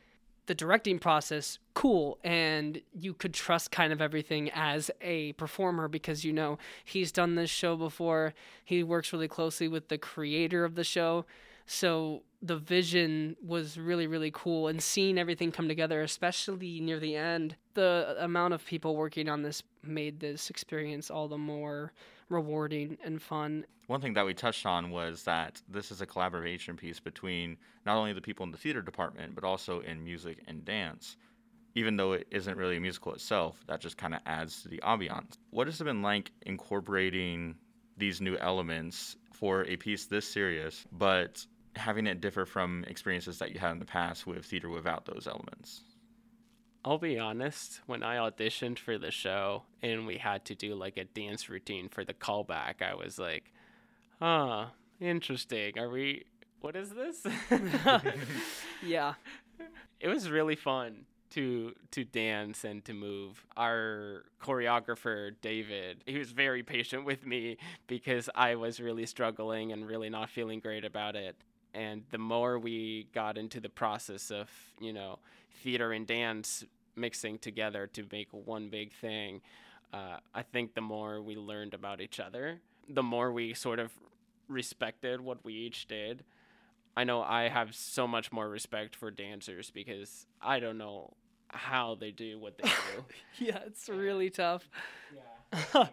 the 0.46 0.54
directing 0.54 0.98
process 0.98 1.58
cool 1.74 2.18
and 2.24 2.80
you 2.92 3.12
could 3.12 3.34
trust 3.34 3.70
kind 3.70 3.92
of 3.92 4.00
everything 4.00 4.50
as 4.54 4.90
a 5.00 5.32
performer 5.34 5.88
because 5.88 6.24
you 6.24 6.32
know 6.32 6.58
he's 6.84 7.10
done 7.12 7.34
this 7.34 7.50
show 7.50 7.76
before 7.76 8.34
he 8.64 8.82
works 8.82 9.12
really 9.12 9.28
closely 9.28 9.68
with 9.68 9.88
the 9.88 9.98
creator 9.98 10.64
of 10.64 10.74
the 10.74 10.84
show 10.84 11.24
so 11.66 12.22
the 12.42 12.56
vision 12.56 13.36
was 13.42 13.78
really 13.78 14.06
really 14.06 14.30
cool 14.30 14.68
and 14.68 14.82
seeing 14.82 15.18
everything 15.18 15.50
come 15.50 15.66
together 15.66 16.02
especially 16.02 16.78
near 16.78 17.00
the 17.00 17.16
end 17.16 17.56
the 17.74 18.16
amount 18.18 18.54
of 18.54 18.64
people 18.64 18.96
working 18.96 19.28
on 19.28 19.42
this 19.42 19.62
made 19.82 20.20
this 20.20 20.50
experience 20.50 21.10
all 21.10 21.28
the 21.28 21.38
more 21.38 21.92
rewarding 22.28 22.96
and 23.04 23.20
fun 23.20 23.64
one 23.86 24.00
thing 24.00 24.14
that 24.14 24.24
we 24.24 24.32
touched 24.32 24.64
on 24.64 24.90
was 24.90 25.24
that 25.24 25.60
this 25.68 25.90
is 25.90 26.00
a 26.00 26.06
collaboration 26.06 26.76
piece 26.76 27.00
between 27.00 27.56
not 27.84 27.96
only 27.96 28.12
the 28.12 28.20
people 28.20 28.44
in 28.44 28.50
the 28.50 28.58
theater 28.58 28.80
department, 28.80 29.34
but 29.34 29.44
also 29.44 29.80
in 29.80 30.02
music 30.02 30.38
and 30.48 30.64
dance. 30.64 31.16
Even 31.74 31.96
though 31.96 32.12
it 32.12 32.26
isn't 32.30 32.56
really 32.56 32.76
a 32.76 32.80
musical 32.80 33.12
itself, 33.12 33.62
that 33.66 33.80
just 33.80 33.98
kind 33.98 34.14
of 34.14 34.20
adds 34.26 34.62
to 34.62 34.68
the 34.68 34.78
ambiance. 34.78 35.38
What 35.50 35.66
has 35.66 35.80
it 35.80 35.84
been 35.84 36.02
like 36.02 36.30
incorporating 36.46 37.56
these 37.98 38.20
new 38.20 38.36
elements 38.38 39.16
for 39.32 39.64
a 39.64 39.76
piece 39.76 40.06
this 40.06 40.26
serious, 40.26 40.86
but 40.92 41.44
having 41.76 42.06
it 42.06 42.20
differ 42.20 42.46
from 42.46 42.84
experiences 42.86 43.38
that 43.38 43.52
you 43.52 43.58
had 43.58 43.72
in 43.72 43.80
the 43.80 43.84
past 43.84 44.26
with 44.26 44.46
theater 44.46 44.70
without 44.70 45.04
those 45.04 45.26
elements? 45.26 45.82
I'll 46.84 46.98
be 46.98 47.18
honest, 47.18 47.80
when 47.86 48.02
I 48.02 48.16
auditioned 48.16 48.78
for 48.78 48.98
the 48.98 49.10
show 49.10 49.62
and 49.82 50.06
we 50.06 50.18
had 50.18 50.44
to 50.46 50.54
do 50.54 50.74
like 50.74 50.98
a 50.98 51.04
dance 51.04 51.48
routine 51.48 51.88
for 51.88 52.04
the 52.04 52.12
callback, 52.12 52.82
I 52.82 52.94
was 52.94 53.18
like, 53.18 53.52
huh, 54.20 54.66
interesting. 55.00 55.78
Are 55.78 55.88
we, 55.88 56.24
what 56.60 56.76
is 56.76 56.90
this? 56.90 57.24
yeah. 58.86 59.14
It 59.98 60.08
was 60.08 60.28
really 60.28 60.56
fun 60.56 61.06
to 61.30 61.72
to 61.90 62.04
dance 62.04 62.64
and 62.64 62.84
to 62.84 62.92
move. 62.92 63.44
Our 63.56 64.24
choreographer 64.42 65.32
David, 65.40 66.04
he 66.06 66.18
was 66.18 66.32
very 66.32 66.62
patient 66.62 67.04
with 67.04 67.26
me 67.26 67.56
because 67.86 68.28
I 68.34 68.56
was 68.56 68.78
really 68.78 69.06
struggling 69.06 69.72
and 69.72 69.86
really 69.86 70.10
not 70.10 70.28
feeling 70.28 70.60
great 70.60 70.84
about 70.84 71.16
it. 71.16 71.36
And 71.74 72.04
the 72.10 72.18
more 72.18 72.58
we 72.58 73.08
got 73.12 73.36
into 73.36 73.60
the 73.60 73.68
process 73.68 74.30
of, 74.30 74.48
you 74.80 74.92
know, 74.92 75.18
theater 75.62 75.92
and 75.92 76.06
dance 76.06 76.64
mixing 76.96 77.38
together 77.38 77.88
to 77.88 78.06
make 78.12 78.28
one 78.30 78.68
big 78.68 78.92
thing, 78.92 79.40
uh, 79.92 80.18
I 80.34 80.42
think 80.42 80.74
the 80.74 80.80
more 80.80 81.20
we 81.20 81.36
learned 81.36 81.74
about 81.74 82.00
each 82.00 82.20
other, 82.20 82.60
the 82.88 83.02
more 83.02 83.32
we 83.32 83.54
sort 83.54 83.78
of 83.78 83.92
respected 84.48 85.20
what 85.20 85.44
we 85.44 85.54
each 85.54 85.86
did. 85.86 86.24
I 86.96 87.04
know 87.04 87.22
I 87.22 87.48
have 87.48 87.74
so 87.74 88.06
much 88.06 88.30
more 88.30 88.48
respect 88.48 88.94
for 88.94 89.10
dancers 89.10 89.70
because 89.70 90.26
I 90.40 90.60
don't 90.60 90.78
know 90.78 91.14
how 91.48 91.96
they 91.96 92.10
do 92.10 92.38
what 92.38 92.58
they 92.58 92.68
do. 92.68 93.04
yeah, 93.46 93.58
it's 93.66 93.88
really 93.88 94.30
tough. 94.30 94.68
yeah. 95.74 95.86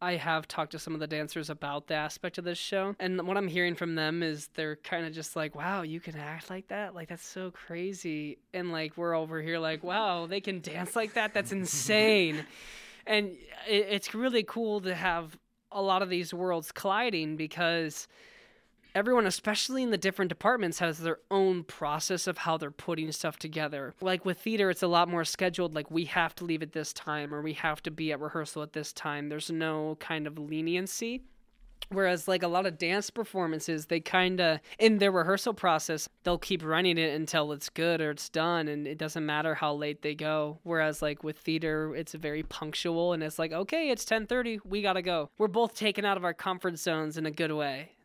I 0.00 0.16
have 0.16 0.46
talked 0.46 0.72
to 0.72 0.78
some 0.78 0.94
of 0.94 1.00
the 1.00 1.06
dancers 1.06 1.48
about 1.48 1.86
the 1.86 1.94
aspect 1.94 2.38
of 2.38 2.44
this 2.44 2.58
show, 2.58 2.94
and 3.00 3.26
what 3.26 3.36
I'm 3.36 3.48
hearing 3.48 3.74
from 3.74 3.94
them 3.94 4.22
is 4.22 4.48
they're 4.54 4.76
kind 4.76 5.06
of 5.06 5.12
just 5.12 5.36
like, 5.36 5.54
"Wow, 5.54 5.82
you 5.82 6.00
can 6.00 6.16
act 6.16 6.50
like 6.50 6.68
that? 6.68 6.94
Like 6.94 7.08
that's 7.08 7.26
so 7.26 7.50
crazy!" 7.50 8.38
And 8.52 8.72
like 8.72 8.96
we're 8.96 9.14
over 9.14 9.40
here 9.40 9.58
like, 9.58 9.82
"Wow, 9.82 10.26
they 10.26 10.40
can 10.40 10.60
dance 10.60 10.94
like 10.94 11.14
that? 11.14 11.32
That's 11.32 11.52
insane!" 11.52 12.44
and 13.06 13.28
uh, 13.28 13.70
it, 13.70 13.86
it's 13.90 14.14
really 14.14 14.42
cool 14.42 14.80
to 14.82 14.94
have 14.94 15.38
a 15.72 15.80
lot 15.80 16.02
of 16.02 16.08
these 16.08 16.32
worlds 16.32 16.72
colliding 16.72 17.36
because 17.36 18.06
everyone, 18.96 19.26
especially 19.26 19.82
in 19.82 19.90
the 19.90 19.98
different 19.98 20.30
departments, 20.30 20.78
has 20.78 20.98
their 20.98 21.18
own 21.30 21.62
process 21.64 22.26
of 22.26 22.38
how 22.38 22.56
they're 22.56 22.70
putting 22.70 23.12
stuff 23.12 23.38
together. 23.38 23.94
Like 24.00 24.24
with 24.24 24.38
theater, 24.38 24.70
it's 24.70 24.82
a 24.82 24.88
lot 24.88 25.10
more 25.10 25.24
scheduled. 25.24 25.74
Like 25.74 25.90
we 25.90 26.06
have 26.06 26.34
to 26.36 26.44
leave 26.44 26.62
at 26.62 26.72
this 26.72 26.94
time 26.94 27.34
or 27.34 27.42
we 27.42 27.52
have 27.52 27.82
to 27.82 27.90
be 27.90 28.10
at 28.10 28.20
rehearsal 28.20 28.62
at 28.62 28.72
this 28.72 28.94
time. 28.94 29.28
There's 29.28 29.50
no 29.50 29.98
kind 30.00 30.26
of 30.26 30.38
leniency. 30.38 31.22
Whereas, 31.90 32.26
like 32.26 32.42
a 32.42 32.48
lot 32.48 32.66
of 32.66 32.78
dance 32.78 33.10
performances, 33.10 33.86
they 33.86 34.00
kind 34.00 34.40
of, 34.40 34.60
in 34.78 34.98
their 34.98 35.12
rehearsal 35.12 35.54
process, 35.54 36.08
they'll 36.24 36.38
keep 36.38 36.64
running 36.64 36.98
it 36.98 37.14
until 37.14 37.52
it's 37.52 37.68
good 37.68 38.00
or 38.00 38.10
it's 38.10 38.28
done, 38.28 38.66
and 38.66 38.88
it 38.88 38.98
doesn't 38.98 39.24
matter 39.24 39.54
how 39.54 39.74
late 39.74 40.02
they 40.02 40.14
go. 40.14 40.58
Whereas, 40.64 41.00
like 41.00 41.22
with 41.22 41.38
theater, 41.38 41.94
it's 41.94 42.14
very 42.14 42.42
punctual, 42.42 43.12
and 43.12 43.22
it's 43.22 43.38
like, 43.38 43.52
okay, 43.52 43.90
it's 43.90 44.04
10:30, 44.04 44.60
we 44.64 44.82
gotta 44.82 45.02
go. 45.02 45.30
We're 45.38 45.46
both 45.46 45.76
taken 45.76 46.04
out 46.04 46.16
of 46.16 46.24
our 46.24 46.34
comfort 46.34 46.76
zones 46.76 47.16
in 47.16 47.24
a 47.24 47.30
good 47.30 47.52
way. 47.52 47.95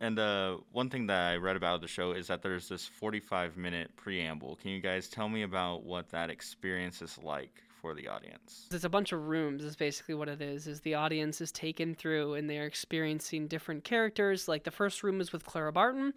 And 0.00 0.18
uh, 0.18 0.58
one 0.72 0.90
thing 0.90 1.06
that 1.06 1.32
I 1.32 1.36
read 1.36 1.56
about 1.56 1.80
the 1.80 1.88
show 1.88 2.12
is 2.12 2.26
that 2.26 2.42
there's 2.42 2.68
this 2.68 2.86
45 2.86 3.56
minute 3.56 3.90
preamble. 3.96 4.56
Can 4.56 4.70
you 4.70 4.80
guys 4.80 5.08
tell 5.08 5.28
me 5.28 5.42
about 5.42 5.84
what 5.84 6.10
that 6.10 6.30
experience 6.30 7.00
is 7.00 7.18
like 7.22 7.62
for 7.80 7.94
the 7.94 8.08
audience? 8.08 8.66
It's 8.70 8.84
a 8.84 8.90
bunch 8.90 9.12
of 9.12 9.26
rooms 9.26 9.64
is 9.64 9.76
basically 9.76 10.14
what 10.14 10.28
it 10.28 10.42
is. 10.42 10.66
Is 10.66 10.80
the 10.80 10.94
audience 10.94 11.40
is 11.40 11.50
taken 11.50 11.94
through 11.94 12.34
and 12.34 12.48
they're 12.48 12.66
experiencing 12.66 13.48
different 13.48 13.84
characters. 13.84 14.48
Like 14.48 14.64
the 14.64 14.70
first 14.70 15.02
room 15.02 15.20
is 15.20 15.32
with 15.32 15.46
Clara 15.46 15.72
Barton, 15.72 16.12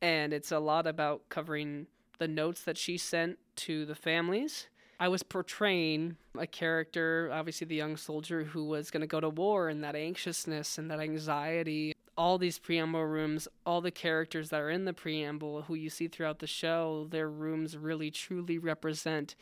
and 0.00 0.32
it's 0.32 0.52
a 0.52 0.58
lot 0.58 0.86
about 0.86 1.28
covering 1.28 1.86
the 2.18 2.28
notes 2.28 2.62
that 2.62 2.78
she 2.78 2.96
sent 2.96 3.38
to 3.56 3.84
the 3.84 3.94
families. 3.94 4.68
I 5.00 5.08
was 5.08 5.22
portraying 5.22 6.16
a 6.36 6.46
character, 6.46 7.30
obviously 7.32 7.66
the 7.68 7.76
young 7.76 7.96
soldier 7.96 8.42
who 8.42 8.64
was 8.64 8.90
going 8.90 9.02
to 9.02 9.06
go 9.06 9.20
to 9.20 9.28
war 9.28 9.68
and 9.68 9.84
that 9.84 9.94
anxiousness 9.94 10.76
and 10.76 10.90
that 10.90 10.98
anxiety 10.98 11.94
all 12.18 12.36
these 12.36 12.58
preamble 12.58 13.06
rooms, 13.06 13.46
all 13.64 13.80
the 13.80 13.92
characters 13.92 14.50
that 14.50 14.60
are 14.60 14.70
in 14.70 14.84
the 14.84 14.92
preamble, 14.92 15.62
who 15.62 15.74
you 15.74 15.88
see 15.88 16.08
throughout 16.08 16.40
the 16.40 16.48
show, 16.48 17.06
their 17.10 17.30
rooms 17.30 17.76
really 17.76 18.10
truly 18.10 18.58
represent 18.58 19.36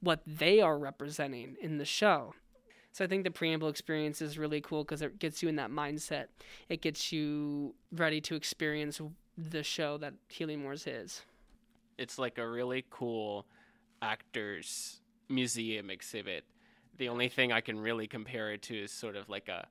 what 0.00 0.22
they 0.26 0.60
are 0.60 0.78
representing 0.78 1.56
in 1.60 1.76
the 1.76 1.84
show. 1.84 2.34
So 2.92 3.04
I 3.04 3.06
think 3.06 3.24
the 3.24 3.30
preamble 3.30 3.68
experience 3.68 4.22
is 4.22 4.38
really 4.38 4.62
cool 4.62 4.82
because 4.82 5.02
it 5.02 5.18
gets 5.18 5.42
you 5.42 5.50
in 5.50 5.56
that 5.56 5.70
mindset. 5.70 6.28
It 6.70 6.80
gets 6.80 7.12
you 7.12 7.74
ready 7.92 8.22
to 8.22 8.34
experience 8.34 8.98
the 9.36 9.62
show 9.62 9.98
that 9.98 10.14
Healing 10.28 10.64
Wars 10.64 10.86
is. 10.86 11.20
It's 11.98 12.18
like 12.18 12.38
a 12.38 12.48
really 12.48 12.86
cool 12.88 13.44
actors 14.00 15.00
museum 15.28 15.90
exhibit. 15.90 16.44
The 16.96 17.10
only 17.10 17.28
thing 17.28 17.52
I 17.52 17.60
can 17.60 17.78
really 17.78 18.06
compare 18.06 18.52
it 18.52 18.62
to 18.62 18.84
is 18.84 18.90
sort 18.90 19.16
of 19.16 19.28
like 19.28 19.48
a 19.48 19.66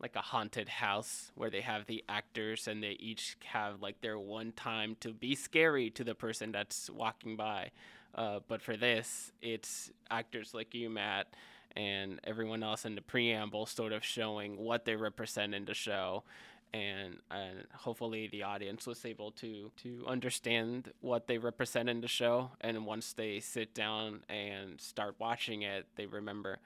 like 0.00 0.16
a 0.16 0.20
haunted 0.20 0.68
house 0.68 1.30
where 1.34 1.50
they 1.50 1.60
have 1.60 1.86
the 1.86 2.02
actors 2.08 2.66
and 2.66 2.82
they 2.82 2.96
each 2.98 3.36
have 3.44 3.82
like 3.82 4.00
their 4.00 4.18
one 4.18 4.52
time 4.52 4.96
to 5.00 5.12
be 5.12 5.34
scary 5.34 5.90
to 5.90 6.04
the 6.04 6.14
person 6.14 6.52
that's 6.52 6.88
walking 6.90 7.36
by. 7.36 7.70
Uh, 8.14 8.40
but 8.48 8.62
for 8.62 8.76
this, 8.76 9.32
it's 9.40 9.90
actors 10.10 10.52
like 10.54 10.74
you, 10.74 10.90
Matt, 10.90 11.28
and 11.76 12.18
everyone 12.24 12.62
else 12.62 12.84
in 12.84 12.94
the 12.94 13.02
preamble 13.02 13.66
sort 13.66 13.92
of 13.92 14.04
showing 14.04 14.56
what 14.56 14.84
they 14.84 14.96
represent 14.96 15.54
in 15.54 15.64
the 15.64 15.74
show. 15.74 16.24
And, 16.72 17.16
and 17.30 17.66
hopefully 17.74 18.28
the 18.28 18.44
audience 18.44 18.86
was 18.86 19.04
able 19.04 19.32
to 19.32 19.72
to 19.82 20.04
understand 20.06 20.92
what 21.00 21.26
they 21.26 21.36
represent 21.36 21.88
in 21.88 22.00
the 22.00 22.06
show 22.06 22.52
and 22.60 22.86
once 22.86 23.12
they 23.12 23.40
sit 23.40 23.74
down 23.74 24.20
and 24.28 24.80
start 24.80 25.16
watching 25.18 25.62
it 25.62 25.86
they 25.96 26.06
remember 26.06 26.60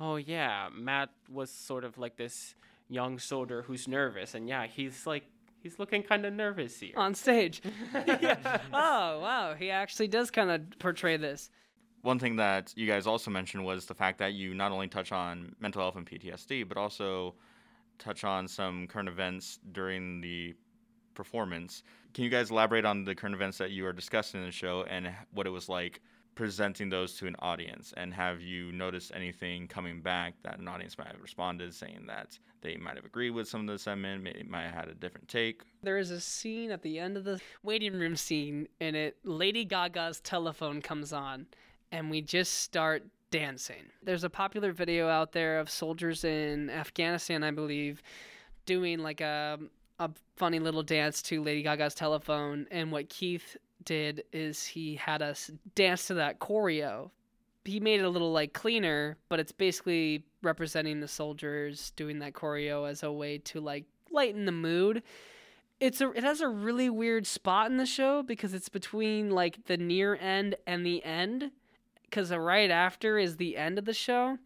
oh 0.00 0.16
yeah 0.16 0.68
matt 0.74 1.10
was 1.28 1.50
sort 1.50 1.84
of 1.84 1.96
like 1.98 2.16
this 2.16 2.56
young 2.88 3.18
soldier 3.18 3.62
who's 3.62 3.88
nervous, 3.88 4.34
and 4.34 4.48
yeah, 4.48 4.66
he's 4.66 5.06
like 5.06 5.24
he's 5.62 5.78
looking 5.78 6.02
kind 6.02 6.24
of 6.26 6.32
nervous 6.32 6.78
here 6.80 6.92
on 6.96 7.14
stage. 7.14 7.62
yeah. 7.94 8.58
Oh 8.72 9.20
wow, 9.20 9.54
he 9.58 9.70
actually 9.70 10.08
does 10.08 10.30
kind 10.30 10.50
of 10.50 10.60
portray 10.78 11.16
this. 11.16 11.50
one 12.02 12.18
thing 12.18 12.36
that 12.36 12.72
you 12.76 12.86
guys 12.86 13.06
also 13.06 13.30
mentioned 13.30 13.64
was 13.64 13.86
the 13.86 13.94
fact 13.94 14.18
that 14.18 14.34
you 14.34 14.54
not 14.54 14.72
only 14.72 14.88
touch 14.88 15.10
on 15.12 15.54
mental 15.60 15.80
health 15.82 15.96
and 15.96 16.06
PTSD, 16.06 16.68
but 16.68 16.76
also 16.76 17.34
touch 17.98 18.24
on 18.24 18.46
some 18.48 18.86
current 18.86 19.08
events 19.08 19.58
during 19.72 20.20
the 20.20 20.54
performance. 21.14 21.82
Can 22.12 22.24
you 22.24 22.30
guys 22.30 22.50
elaborate 22.50 22.84
on 22.84 23.04
the 23.04 23.14
current 23.14 23.34
events 23.34 23.56
that 23.58 23.70
you 23.70 23.86
are 23.86 23.92
discussing 23.92 24.40
in 24.40 24.46
the 24.46 24.52
show 24.52 24.84
and 24.90 25.10
what 25.32 25.46
it 25.46 25.50
was 25.50 25.68
like 25.68 26.00
presenting 26.34 26.88
those 26.88 27.14
to 27.14 27.26
an 27.26 27.36
audience? 27.38 27.92
And 27.96 28.12
have 28.14 28.40
you 28.40 28.72
noticed 28.72 29.12
anything 29.14 29.68
coming 29.68 30.00
back 30.00 30.34
that 30.42 30.58
an 30.58 30.68
audience 30.68 30.98
might 30.98 31.08
have 31.08 31.20
responded 31.20 31.74
saying 31.74 32.04
that 32.06 32.38
they 32.60 32.76
might 32.76 32.96
have 32.96 33.04
agreed 33.04 33.30
with 33.30 33.48
some 33.48 33.62
of 33.62 33.66
the 33.66 33.78
sentiment, 33.78 34.22
maybe 34.22 34.42
might 34.42 34.64
have 34.64 34.74
had 34.74 34.88
a 34.88 34.94
different 34.94 35.28
take? 35.28 35.62
There 35.82 35.98
is 35.98 36.10
a 36.10 36.20
scene 36.20 36.70
at 36.70 36.82
the 36.82 36.98
end 36.98 37.16
of 37.16 37.24
the 37.24 37.40
waiting 37.62 37.94
room 37.94 38.16
scene, 38.16 38.68
and 38.80 38.96
it 38.96 39.16
Lady 39.24 39.64
Gaga's 39.64 40.20
telephone 40.20 40.80
comes 40.80 41.12
on, 41.12 41.46
and 41.92 42.10
we 42.10 42.22
just 42.22 42.54
start 42.54 43.04
dancing. 43.30 43.90
There's 44.02 44.24
a 44.24 44.30
popular 44.30 44.72
video 44.72 45.08
out 45.08 45.32
there 45.32 45.58
of 45.58 45.68
soldiers 45.68 46.24
in 46.24 46.70
Afghanistan, 46.70 47.42
I 47.42 47.50
believe, 47.50 48.02
doing 48.66 49.00
like 49.00 49.20
a 49.20 49.58
a 49.98 50.10
funny 50.36 50.58
little 50.58 50.82
dance 50.82 51.22
to 51.22 51.42
Lady 51.42 51.62
Gaga's 51.62 51.94
telephone. 51.94 52.66
And 52.70 52.90
what 52.90 53.08
Keith 53.08 53.56
did 53.82 54.24
is 54.32 54.64
he 54.64 54.96
had 54.96 55.22
us 55.22 55.50
dance 55.74 56.06
to 56.06 56.14
that 56.14 56.38
choreo. 56.38 57.10
He 57.64 57.80
made 57.80 58.00
it 58.00 58.04
a 58.04 58.08
little 58.10 58.32
like 58.32 58.52
cleaner, 58.52 59.16
but 59.28 59.40
it's 59.40 59.52
basically 59.52 60.24
representing 60.42 61.00
the 61.00 61.08
soldiers 61.08 61.92
doing 61.96 62.18
that 62.18 62.34
choreo 62.34 62.88
as 62.88 63.02
a 63.02 63.10
way 63.10 63.38
to 63.38 63.60
like 63.60 63.84
lighten 64.10 64.44
the 64.44 64.52
mood. 64.52 65.02
It's 65.80 66.00
a 66.00 66.10
it 66.12 66.24
has 66.24 66.40
a 66.40 66.48
really 66.48 66.90
weird 66.90 67.26
spot 67.26 67.70
in 67.70 67.78
the 67.78 67.86
show 67.86 68.22
because 68.22 68.54
it's 68.54 68.68
between 68.68 69.30
like 69.30 69.64
the 69.66 69.76
near 69.76 70.16
end 70.16 70.56
and 70.66 70.84
the 70.84 71.02
end 71.04 71.50
because 72.02 72.30
right 72.30 72.70
after 72.70 73.18
is 73.18 73.36
the 73.36 73.56
end 73.56 73.78
of 73.78 73.84
the 73.84 73.92
show 73.92 74.38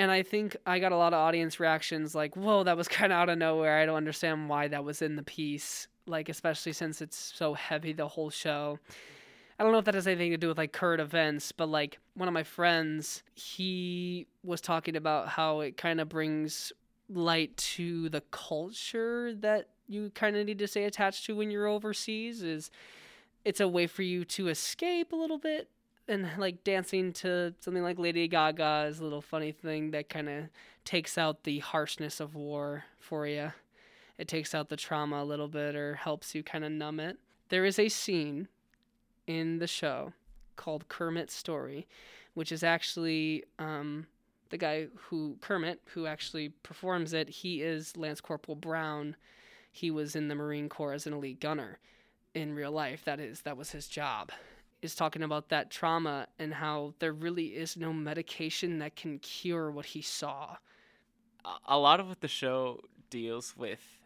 and 0.00 0.10
I 0.10 0.22
think 0.22 0.56
I 0.64 0.78
got 0.78 0.92
a 0.92 0.96
lot 0.96 1.12
of 1.12 1.18
audience 1.18 1.60
reactions 1.60 2.14
like, 2.14 2.34
"Whoa, 2.34 2.64
that 2.64 2.76
was 2.76 2.88
kind 2.98 3.12
of 3.12 3.16
out 3.16 3.28
of 3.28 3.36
nowhere. 3.36 3.78
I 3.78 3.86
don't 3.86 3.96
understand 3.96 4.48
why 4.48 4.68
that 4.68 4.82
was 4.82 5.02
in 5.02 5.16
the 5.16 5.22
piece." 5.22 5.88
Like, 6.06 6.28
especially 6.28 6.72
since 6.72 7.00
it's 7.00 7.16
so 7.16 7.54
heavy 7.54 7.92
the 7.92 8.08
whole 8.08 8.30
show. 8.30 8.78
I 9.58 9.62
don't 9.62 9.72
know 9.72 9.78
if 9.78 9.84
that 9.84 9.94
has 9.94 10.06
anything 10.06 10.30
to 10.30 10.38
do 10.38 10.48
with 10.48 10.58
like 10.58 10.72
current 10.72 11.00
events, 11.00 11.52
but 11.52 11.68
like 11.68 11.98
one 12.14 12.28
of 12.28 12.34
my 12.34 12.42
friends, 12.42 13.22
he 13.34 14.26
was 14.42 14.60
talking 14.60 14.96
about 14.96 15.28
how 15.28 15.60
it 15.60 15.76
kind 15.76 16.00
of 16.00 16.08
brings 16.08 16.72
light 17.10 17.56
to 17.56 18.08
the 18.08 18.22
culture 18.30 19.34
that 19.34 19.68
you 19.86 20.10
kind 20.14 20.36
of 20.36 20.46
need 20.46 20.58
to 20.60 20.66
stay 20.66 20.84
attached 20.84 21.26
to 21.26 21.36
when 21.36 21.50
you're 21.50 21.66
overseas. 21.66 22.42
Is 22.42 22.70
it's 23.44 23.60
a 23.60 23.68
way 23.68 23.86
for 23.86 24.02
you 24.02 24.24
to 24.24 24.48
escape 24.48 25.12
a 25.12 25.16
little 25.16 25.38
bit 25.38 25.68
and 26.08 26.28
like 26.38 26.64
dancing 26.64 27.12
to 27.12 27.54
something 27.60 27.82
like 27.82 27.98
Lady 27.98 28.26
Gaga 28.28 28.86
is 28.88 28.98
a 28.98 29.04
little 29.04 29.22
funny 29.22 29.52
thing 29.52 29.92
that 29.92 30.08
kind 30.08 30.28
of 30.28 30.44
takes 30.84 31.16
out 31.16 31.44
the 31.44 31.60
harshness 31.60 32.18
of 32.20 32.34
war 32.34 32.84
for 32.98 33.26
you. 33.26 33.52
It 34.20 34.28
takes 34.28 34.54
out 34.54 34.68
the 34.68 34.76
trauma 34.76 35.22
a 35.22 35.24
little 35.24 35.48
bit 35.48 35.74
or 35.74 35.94
helps 35.94 36.34
you 36.34 36.42
kind 36.42 36.62
of 36.62 36.70
numb 36.70 37.00
it. 37.00 37.18
There 37.48 37.64
is 37.64 37.78
a 37.78 37.88
scene 37.88 38.48
in 39.26 39.60
the 39.60 39.66
show 39.66 40.12
called 40.56 40.88
Kermit's 40.88 41.32
Story, 41.32 41.88
which 42.34 42.52
is 42.52 42.62
actually 42.62 43.44
um, 43.58 44.06
the 44.50 44.58
guy 44.58 44.88
who, 44.94 45.38
Kermit, 45.40 45.80
who 45.86 46.06
actually 46.06 46.50
performs 46.62 47.14
it. 47.14 47.30
He 47.30 47.62
is 47.62 47.96
Lance 47.96 48.20
Corporal 48.20 48.56
Brown. 48.56 49.16
He 49.72 49.90
was 49.90 50.14
in 50.14 50.28
the 50.28 50.34
Marine 50.34 50.68
Corps 50.68 50.92
as 50.92 51.06
an 51.06 51.14
elite 51.14 51.40
gunner 51.40 51.78
in 52.34 52.54
real 52.54 52.72
life. 52.72 53.06
That 53.06 53.20
is, 53.20 53.40
that 53.42 53.56
was 53.56 53.70
his 53.70 53.88
job 53.88 54.32
is 54.82 54.94
talking 54.94 55.22
about 55.22 55.50
that 55.50 55.70
trauma 55.70 56.26
and 56.38 56.54
how 56.54 56.94
there 56.98 57.12
really 57.12 57.48
is 57.48 57.76
no 57.76 57.92
medication 57.92 58.78
that 58.78 58.96
can 58.96 59.18
cure 59.18 59.70
what 59.70 59.84
he 59.84 60.00
saw. 60.00 60.56
A 61.68 61.78
lot 61.78 62.00
of 62.00 62.08
what 62.08 62.20
the 62.20 62.28
show 62.28 62.80
deals 63.10 63.54
with, 63.56 63.99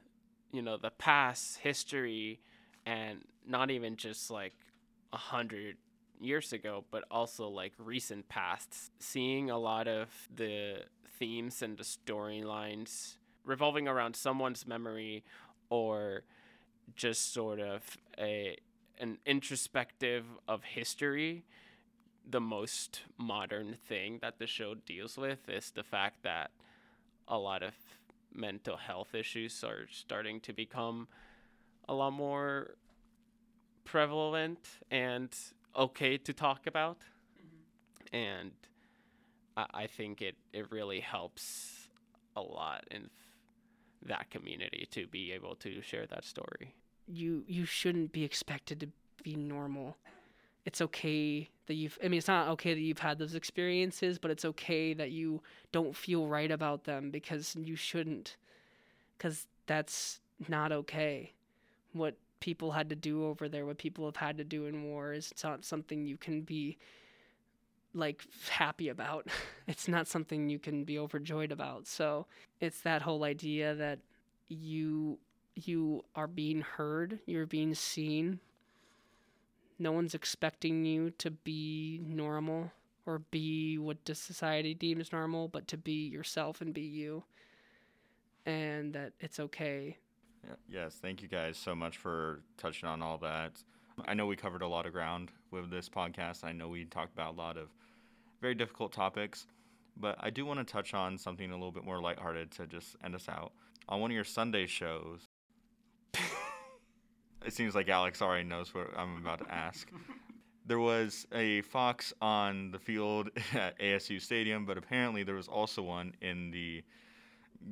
you 0.54 0.62
know, 0.62 0.76
the 0.76 0.90
past 0.90 1.58
history 1.58 2.40
and 2.86 3.24
not 3.46 3.70
even 3.70 3.96
just 3.96 4.30
like 4.30 4.54
a 5.12 5.16
hundred 5.16 5.76
years 6.20 6.52
ago, 6.52 6.84
but 6.92 7.04
also 7.10 7.48
like 7.48 7.72
recent 7.78 8.28
past. 8.28 8.92
Seeing 9.00 9.50
a 9.50 9.58
lot 9.58 9.88
of 9.88 10.08
the 10.34 10.84
themes 11.18 11.60
and 11.60 11.76
the 11.76 11.82
storylines 11.82 13.16
revolving 13.44 13.88
around 13.88 14.14
someone's 14.14 14.66
memory 14.66 15.24
or 15.70 16.22
just 16.94 17.32
sort 17.32 17.60
of 17.60 17.82
a 18.18 18.56
an 19.00 19.18
introspective 19.26 20.24
of 20.46 20.62
history, 20.62 21.44
the 22.30 22.40
most 22.40 23.02
modern 23.18 23.74
thing 23.74 24.20
that 24.22 24.38
the 24.38 24.46
show 24.46 24.74
deals 24.74 25.16
with 25.16 25.48
is 25.48 25.72
the 25.72 25.82
fact 25.82 26.22
that 26.22 26.52
a 27.26 27.36
lot 27.36 27.64
of 27.64 27.74
mental 28.34 28.76
health 28.76 29.14
issues 29.14 29.62
are 29.64 29.86
starting 29.90 30.40
to 30.40 30.52
become 30.52 31.08
a 31.88 31.94
lot 31.94 32.12
more 32.12 32.76
prevalent 33.84 34.58
and 34.90 35.34
okay 35.76 36.16
to 36.18 36.32
talk 36.32 36.66
about. 36.66 36.98
Mm-hmm. 37.38 38.16
And 38.16 38.52
I, 39.56 39.66
I 39.74 39.86
think 39.86 40.22
it, 40.22 40.36
it 40.52 40.70
really 40.70 41.00
helps 41.00 41.88
a 42.36 42.40
lot 42.40 42.84
in 42.90 43.10
that 44.06 44.30
community 44.30 44.86
to 44.90 45.06
be 45.06 45.32
able 45.32 45.54
to 45.56 45.80
share 45.80 46.06
that 46.06 46.24
story 46.24 46.74
you 47.06 47.44
you 47.46 47.64
shouldn't 47.64 48.12
be 48.12 48.24
expected 48.24 48.80
to 48.80 48.88
be 49.22 49.36
normal. 49.36 49.96
It's 50.64 50.80
okay 50.80 51.50
that 51.66 51.74
you've 51.74 51.98
I 52.02 52.08
mean 52.08 52.18
it's 52.18 52.28
not 52.28 52.48
okay 52.48 52.74
that 52.74 52.80
you've 52.80 52.98
had 52.98 53.18
those 53.18 53.34
experiences, 53.34 54.18
but 54.18 54.30
it's 54.30 54.44
okay 54.44 54.94
that 54.94 55.10
you 55.10 55.42
don't 55.72 55.96
feel 55.96 56.26
right 56.26 56.50
about 56.50 56.84
them 56.84 57.10
because 57.10 57.56
you 57.56 57.76
shouldn't 57.76 58.36
cuz 59.18 59.46
that's 59.66 60.20
not 60.48 60.72
okay. 60.72 61.32
What 61.92 62.16
people 62.40 62.72
had 62.72 62.90
to 62.90 62.96
do 62.96 63.24
over 63.24 63.48
there, 63.48 63.64
what 63.64 63.78
people 63.78 64.04
have 64.04 64.16
had 64.16 64.36
to 64.38 64.44
do 64.44 64.66
in 64.66 64.84
war 64.84 65.12
is 65.12 65.32
not 65.42 65.64
something 65.64 66.06
you 66.06 66.16
can 66.16 66.42
be 66.42 66.76
like 67.94 68.24
happy 68.50 68.88
about. 68.88 69.28
it's 69.66 69.88
not 69.88 70.06
something 70.06 70.48
you 70.50 70.58
can 70.58 70.84
be 70.84 70.98
overjoyed 70.98 71.52
about. 71.52 71.86
So, 71.86 72.26
it's 72.60 72.80
that 72.80 73.02
whole 73.02 73.24
idea 73.24 73.74
that 73.74 74.00
you 74.48 75.18
you 75.56 76.04
are 76.16 76.26
being 76.26 76.60
heard, 76.60 77.20
you're 77.26 77.46
being 77.46 77.74
seen. 77.74 78.40
No 79.78 79.92
one's 79.92 80.14
expecting 80.14 80.84
you 80.84 81.10
to 81.18 81.30
be 81.30 82.00
normal 82.04 82.70
or 83.06 83.18
be 83.18 83.78
what 83.78 83.98
society 84.12 84.74
deems 84.74 85.12
normal, 85.12 85.48
but 85.48 85.68
to 85.68 85.76
be 85.76 86.08
yourself 86.08 86.60
and 86.60 86.72
be 86.72 86.82
you. 86.82 87.24
And 88.46 88.92
that 88.94 89.12
it's 89.20 89.40
okay. 89.40 89.98
Yes, 90.68 90.98
thank 91.00 91.22
you 91.22 91.28
guys 91.28 91.56
so 91.56 91.74
much 91.74 91.96
for 91.96 92.42
touching 92.58 92.88
on 92.88 93.02
all 93.02 93.18
that. 93.18 93.52
I 94.06 94.14
know 94.14 94.26
we 94.26 94.36
covered 94.36 94.62
a 94.62 94.68
lot 94.68 94.86
of 94.86 94.92
ground 94.92 95.30
with 95.50 95.70
this 95.70 95.88
podcast. 95.88 96.44
I 96.44 96.52
know 96.52 96.68
we 96.68 96.84
talked 96.84 97.12
about 97.12 97.34
a 97.34 97.36
lot 97.36 97.56
of 97.56 97.68
very 98.40 98.54
difficult 98.54 98.92
topics, 98.92 99.46
but 99.96 100.16
I 100.20 100.30
do 100.30 100.44
want 100.44 100.58
to 100.58 100.70
touch 100.70 100.92
on 100.92 101.16
something 101.16 101.50
a 101.50 101.54
little 101.54 101.72
bit 101.72 101.84
more 101.84 102.00
lighthearted 102.00 102.50
to 102.52 102.66
just 102.66 102.96
end 103.02 103.14
us 103.14 103.28
out. 103.28 103.52
On 103.88 104.00
one 104.00 104.10
of 104.10 104.14
your 104.14 104.24
Sunday 104.24 104.66
shows, 104.66 105.28
it 107.44 107.52
seems 107.52 107.74
like 107.74 107.88
Alex 107.88 108.22
already 108.22 108.44
knows 108.44 108.74
what 108.74 108.88
I'm 108.96 109.16
about 109.16 109.40
to 109.40 109.52
ask. 109.52 109.90
there 110.66 110.78
was 110.78 111.26
a 111.32 111.62
fox 111.62 112.12
on 112.20 112.70
the 112.70 112.78
field 112.78 113.30
at 113.54 113.78
ASU 113.78 114.20
Stadium, 114.20 114.64
but 114.66 114.78
apparently 114.78 115.22
there 115.22 115.34
was 115.34 115.48
also 115.48 115.82
one 115.82 116.14
in 116.20 116.50
the 116.50 116.82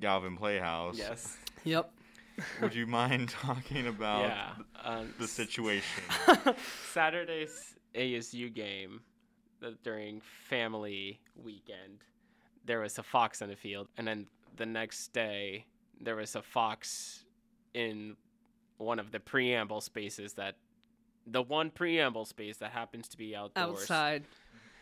Galvin 0.00 0.36
Playhouse. 0.36 0.98
Yes. 0.98 1.36
Yep. 1.64 1.92
Would 2.60 2.74
you 2.74 2.86
mind 2.86 3.28
talking 3.42 3.86
about 3.88 4.22
yeah, 4.22 4.50
um, 4.84 5.12
the 5.18 5.28
situation? 5.28 6.02
Saturday's 6.90 7.74
ASU 7.94 8.52
game 8.52 9.00
during 9.82 10.20
family 10.48 11.20
weekend, 11.36 12.04
there 12.64 12.80
was 12.80 12.98
a 12.98 13.02
fox 13.02 13.42
on 13.42 13.48
the 13.48 13.56
field, 13.56 13.88
and 13.96 14.06
then 14.06 14.26
the 14.56 14.66
next 14.66 15.12
day 15.12 15.66
there 16.00 16.16
was 16.16 16.34
a 16.34 16.42
fox 16.42 17.24
in 17.74 18.16
one 18.82 18.98
of 18.98 19.12
the 19.12 19.20
preamble 19.20 19.80
spaces 19.80 20.34
that 20.34 20.56
the 21.26 21.42
one 21.42 21.70
preamble 21.70 22.24
space 22.24 22.56
that 22.58 22.72
happens 22.72 23.08
to 23.08 23.16
be 23.16 23.34
outdoors. 23.34 23.80
Outside. 23.82 24.24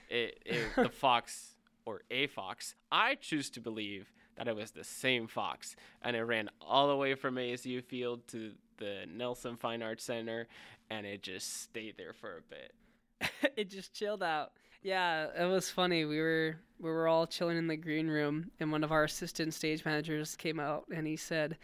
It, 0.08 0.42
it 0.44 0.64
the 0.76 0.88
fox 0.92 1.54
or 1.84 2.02
a 2.10 2.26
fox. 2.26 2.74
I 2.90 3.14
choose 3.14 3.50
to 3.50 3.60
believe 3.60 4.12
that 4.36 4.48
it 4.48 4.56
was 4.56 4.70
the 4.70 4.84
same 4.84 5.26
fox, 5.26 5.76
and 6.02 6.16
it 6.16 6.22
ran 6.22 6.48
all 6.60 6.88
the 6.88 6.96
way 6.96 7.14
from 7.14 7.36
ASU 7.36 7.84
Field 7.84 8.26
to 8.28 8.52
the 8.78 9.04
Nelson 9.12 9.56
Fine 9.56 9.82
Arts 9.82 10.04
Center, 10.04 10.48
and 10.88 11.06
it 11.06 11.22
just 11.22 11.62
stayed 11.62 11.96
there 11.96 12.12
for 12.12 12.38
a 12.38 12.42
bit. 12.42 13.52
it 13.56 13.70
just 13.70 13.92
chilled 13.92 14.22
out. 14.22 14.52
Yeah, 14.82 15.26
it 15.38 15.44
was 15.44 15.68
funny. 15.68 16.06
We 16.06 16.18
were 16.18 16.56
we 16.78 16.90
were 16.90 17.06
all 17.06 17.26
chilling 17.26 17.58
in 17.58 17.66
the 17.66 17.76
green 17.76 18.08
room, 18.08 18.50
and 18.58 18.72
one 18.72 18.82
of 18.82 18.92
our 18.92 19.04
assistant 19.04 19.52
stage 19.52 19.84
managers 19.84 20.36
came 20.36 20.58
out, 20.58 20.86
and 20.92 21.06
he 21.06 21.16
said, 21.16 21.58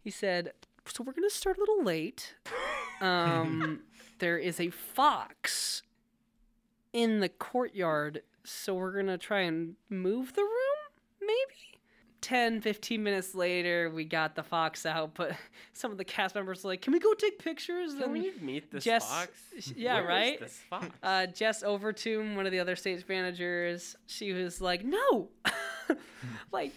he 0.00 0.10
said, 0.10 0.52
so 0.86 1.02
we're 1.02 1.12
gonna 1.12 1.30
start 1.30 1.56
a 1.56 1.60
little 1.60 1.82
late. 1.82 2.34
Um, 3.00 3.80
there 4.18 4.38
is 4.38 4.60
a 4.60 4.70
fox 4.70 5.82
in 6.92 7.20
the 7.20 7.28
courtyard, 7.28 8.22
so 8.44 8.74
we're 8.74 8.94
gonna 8.96 9.18
try 9.18 9.40
and 9.40 9.74
move 9.88 10.34
the 10.34 10.42
room, 10.42 10.90
maybe. 11.20 11.80
10, 12.20 12.62
15 12.62 13.02
minutes 13.02 13.34
later, 13.34 13.90
we 13.90 14.02
got 14.02 14.34
the 14.34 14.42
fox 14.42 14.86
out, 14.86 15.12
but 15.14 15.32
some 15.74 15.90
of 15.92 15.98
the 15.98 16.04
cast 16.04 16.34
members 16.34 16.64
were 16.64 16.70
like, 16.70 16.80
"Can 16.80 16.92
we 16.94 16.98
go 16.98 17.12
take 17.12 17.38
pictures?" 17.38 17.92
Can 17.94 18.04
And, 18.04 18.12
we 18.12 18.32
meet 18.40 18.70
this 18.70 18.82
Jess- 18.84 19.06
fox? 19.06 19.30
yeah, 19.76 19.96
Where 19.96 20.06
right? 20.06 20.40
this 20.40 20.58
fox? 20.70 20.88
Uh, 21.02 21.26
Jess 21.26 21.62
Overtomb, 21.62 22.34
one 22.34 22.46
of 22.46 22.52
the 22.52 22.60
other 22.60 22.76
stage 22.76 23.04
managers, 23.08 23.94
she 24.06 24.32
was 24.32 24.60
like, 24.62 24.82
"No, 24.84 25.28
like, 26.50 26.72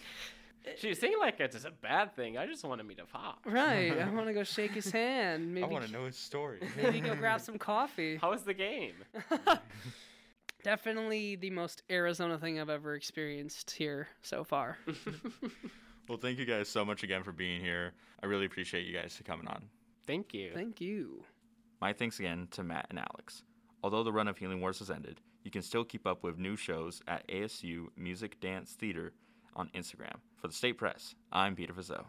She 0.78 0.90
was 0.90 1.00
saying 1.00 1.16
like 1.20 1.40
it's 1.40 1.64
a 1.66 1.72
bad 1.72 2.16
thing. 2.16 2.38
I 2.38 2.46
just 2.46 2.64
want 2.64 2.80
to 2.82 2.88
meet 2.88 3.00
a 3.00 3.06
fox. 3.06 3.40
right? 3.46 3.98
I 3.98 4.10
want 4.10 4.28
to 4.28 4.34
go 4.34 4.44
shake 4.58 4.72
his 4.72 4.92
hand. 4.92 5.54
Maybe, 5.54 5.66
I 5.66 5.70
want 5.70 5.86
to 5.86 5.92
know 5.92 6.06
his 6.06 6.18
story. 6.18 6.60
maybe 6.78 7.00
go 7.02 7.16
grab 7.16 7.42
some 7.42 7.58
coffee." 7.58 8.18
How 8.18 8.32
was 8.32 8.44
the 8.44 8.54
game? 8.54 8.96
Definitely 10.64 11.36
the 11.36 11.50
most 11.52 11.84
Arizona 11.90 12.38
thing 12.38 12.60
I've 12.60 12.70
ever 12.70 12.96
experienced 12.96 13.72
here 13.72 14.08
so 14.22 14.44
far. 14.44 14.78
well, 16.10 16.18
thank 16.18 16.40
you 16.40 16.46
guys 16.46 16.68
so 16.68 16.84
much 16.84 17.04
again 17.04 17.24
for 17.24 17.32
being 17.32 17.62
here. 17.62 17.94
I 18.22 18.26
really 18.26 18.46
appreciate 18.46 18.86
you 18.86 18.94
guys 18.94 19.20
coming 19.26 19.48
on. 19.48 19.64
Thank 20.06 20.34
you. 20.34 20.52
Thank 20.54 20.82
you. 20.82 21.24
My 21.80 21.94
thanks 21.94 22.20
again 22.20 22.48
to 22.52 22.64
Matt 22.64 22.88
and 22.90 23.00
Alex. 23.00 23.44
Although 23.84 24.04
the 24.04 24.12
run 24.12 24.28
of 24.28 24.38
Healing 24.38 24.60
Wars 24.60 24.80
has 24.80 24.90
ended, 24.90 25.22
you 25.44 25.52
can 25.52 25.62
still 25.62 25.86
keep 25.86 26.08
up 26.08 26.24
with 26.24 26.38
new 26.38 26.56
shows 26.56 27.02
at 27.08 27.26
ASU 27.28 27.88
Music 27.96 28.40
Dance 28.42 28.72
Theater 28.74 29.14
on 29.56 29.70
Instagram. 29.76 30.16
For 30.38 30.48
the 30.48 30.54
State 30.54 30.78
Press, 30.78 31.16
I'm 31.32 31.56
Peter 31.56 31.74
Vizzo. 31.74 32.06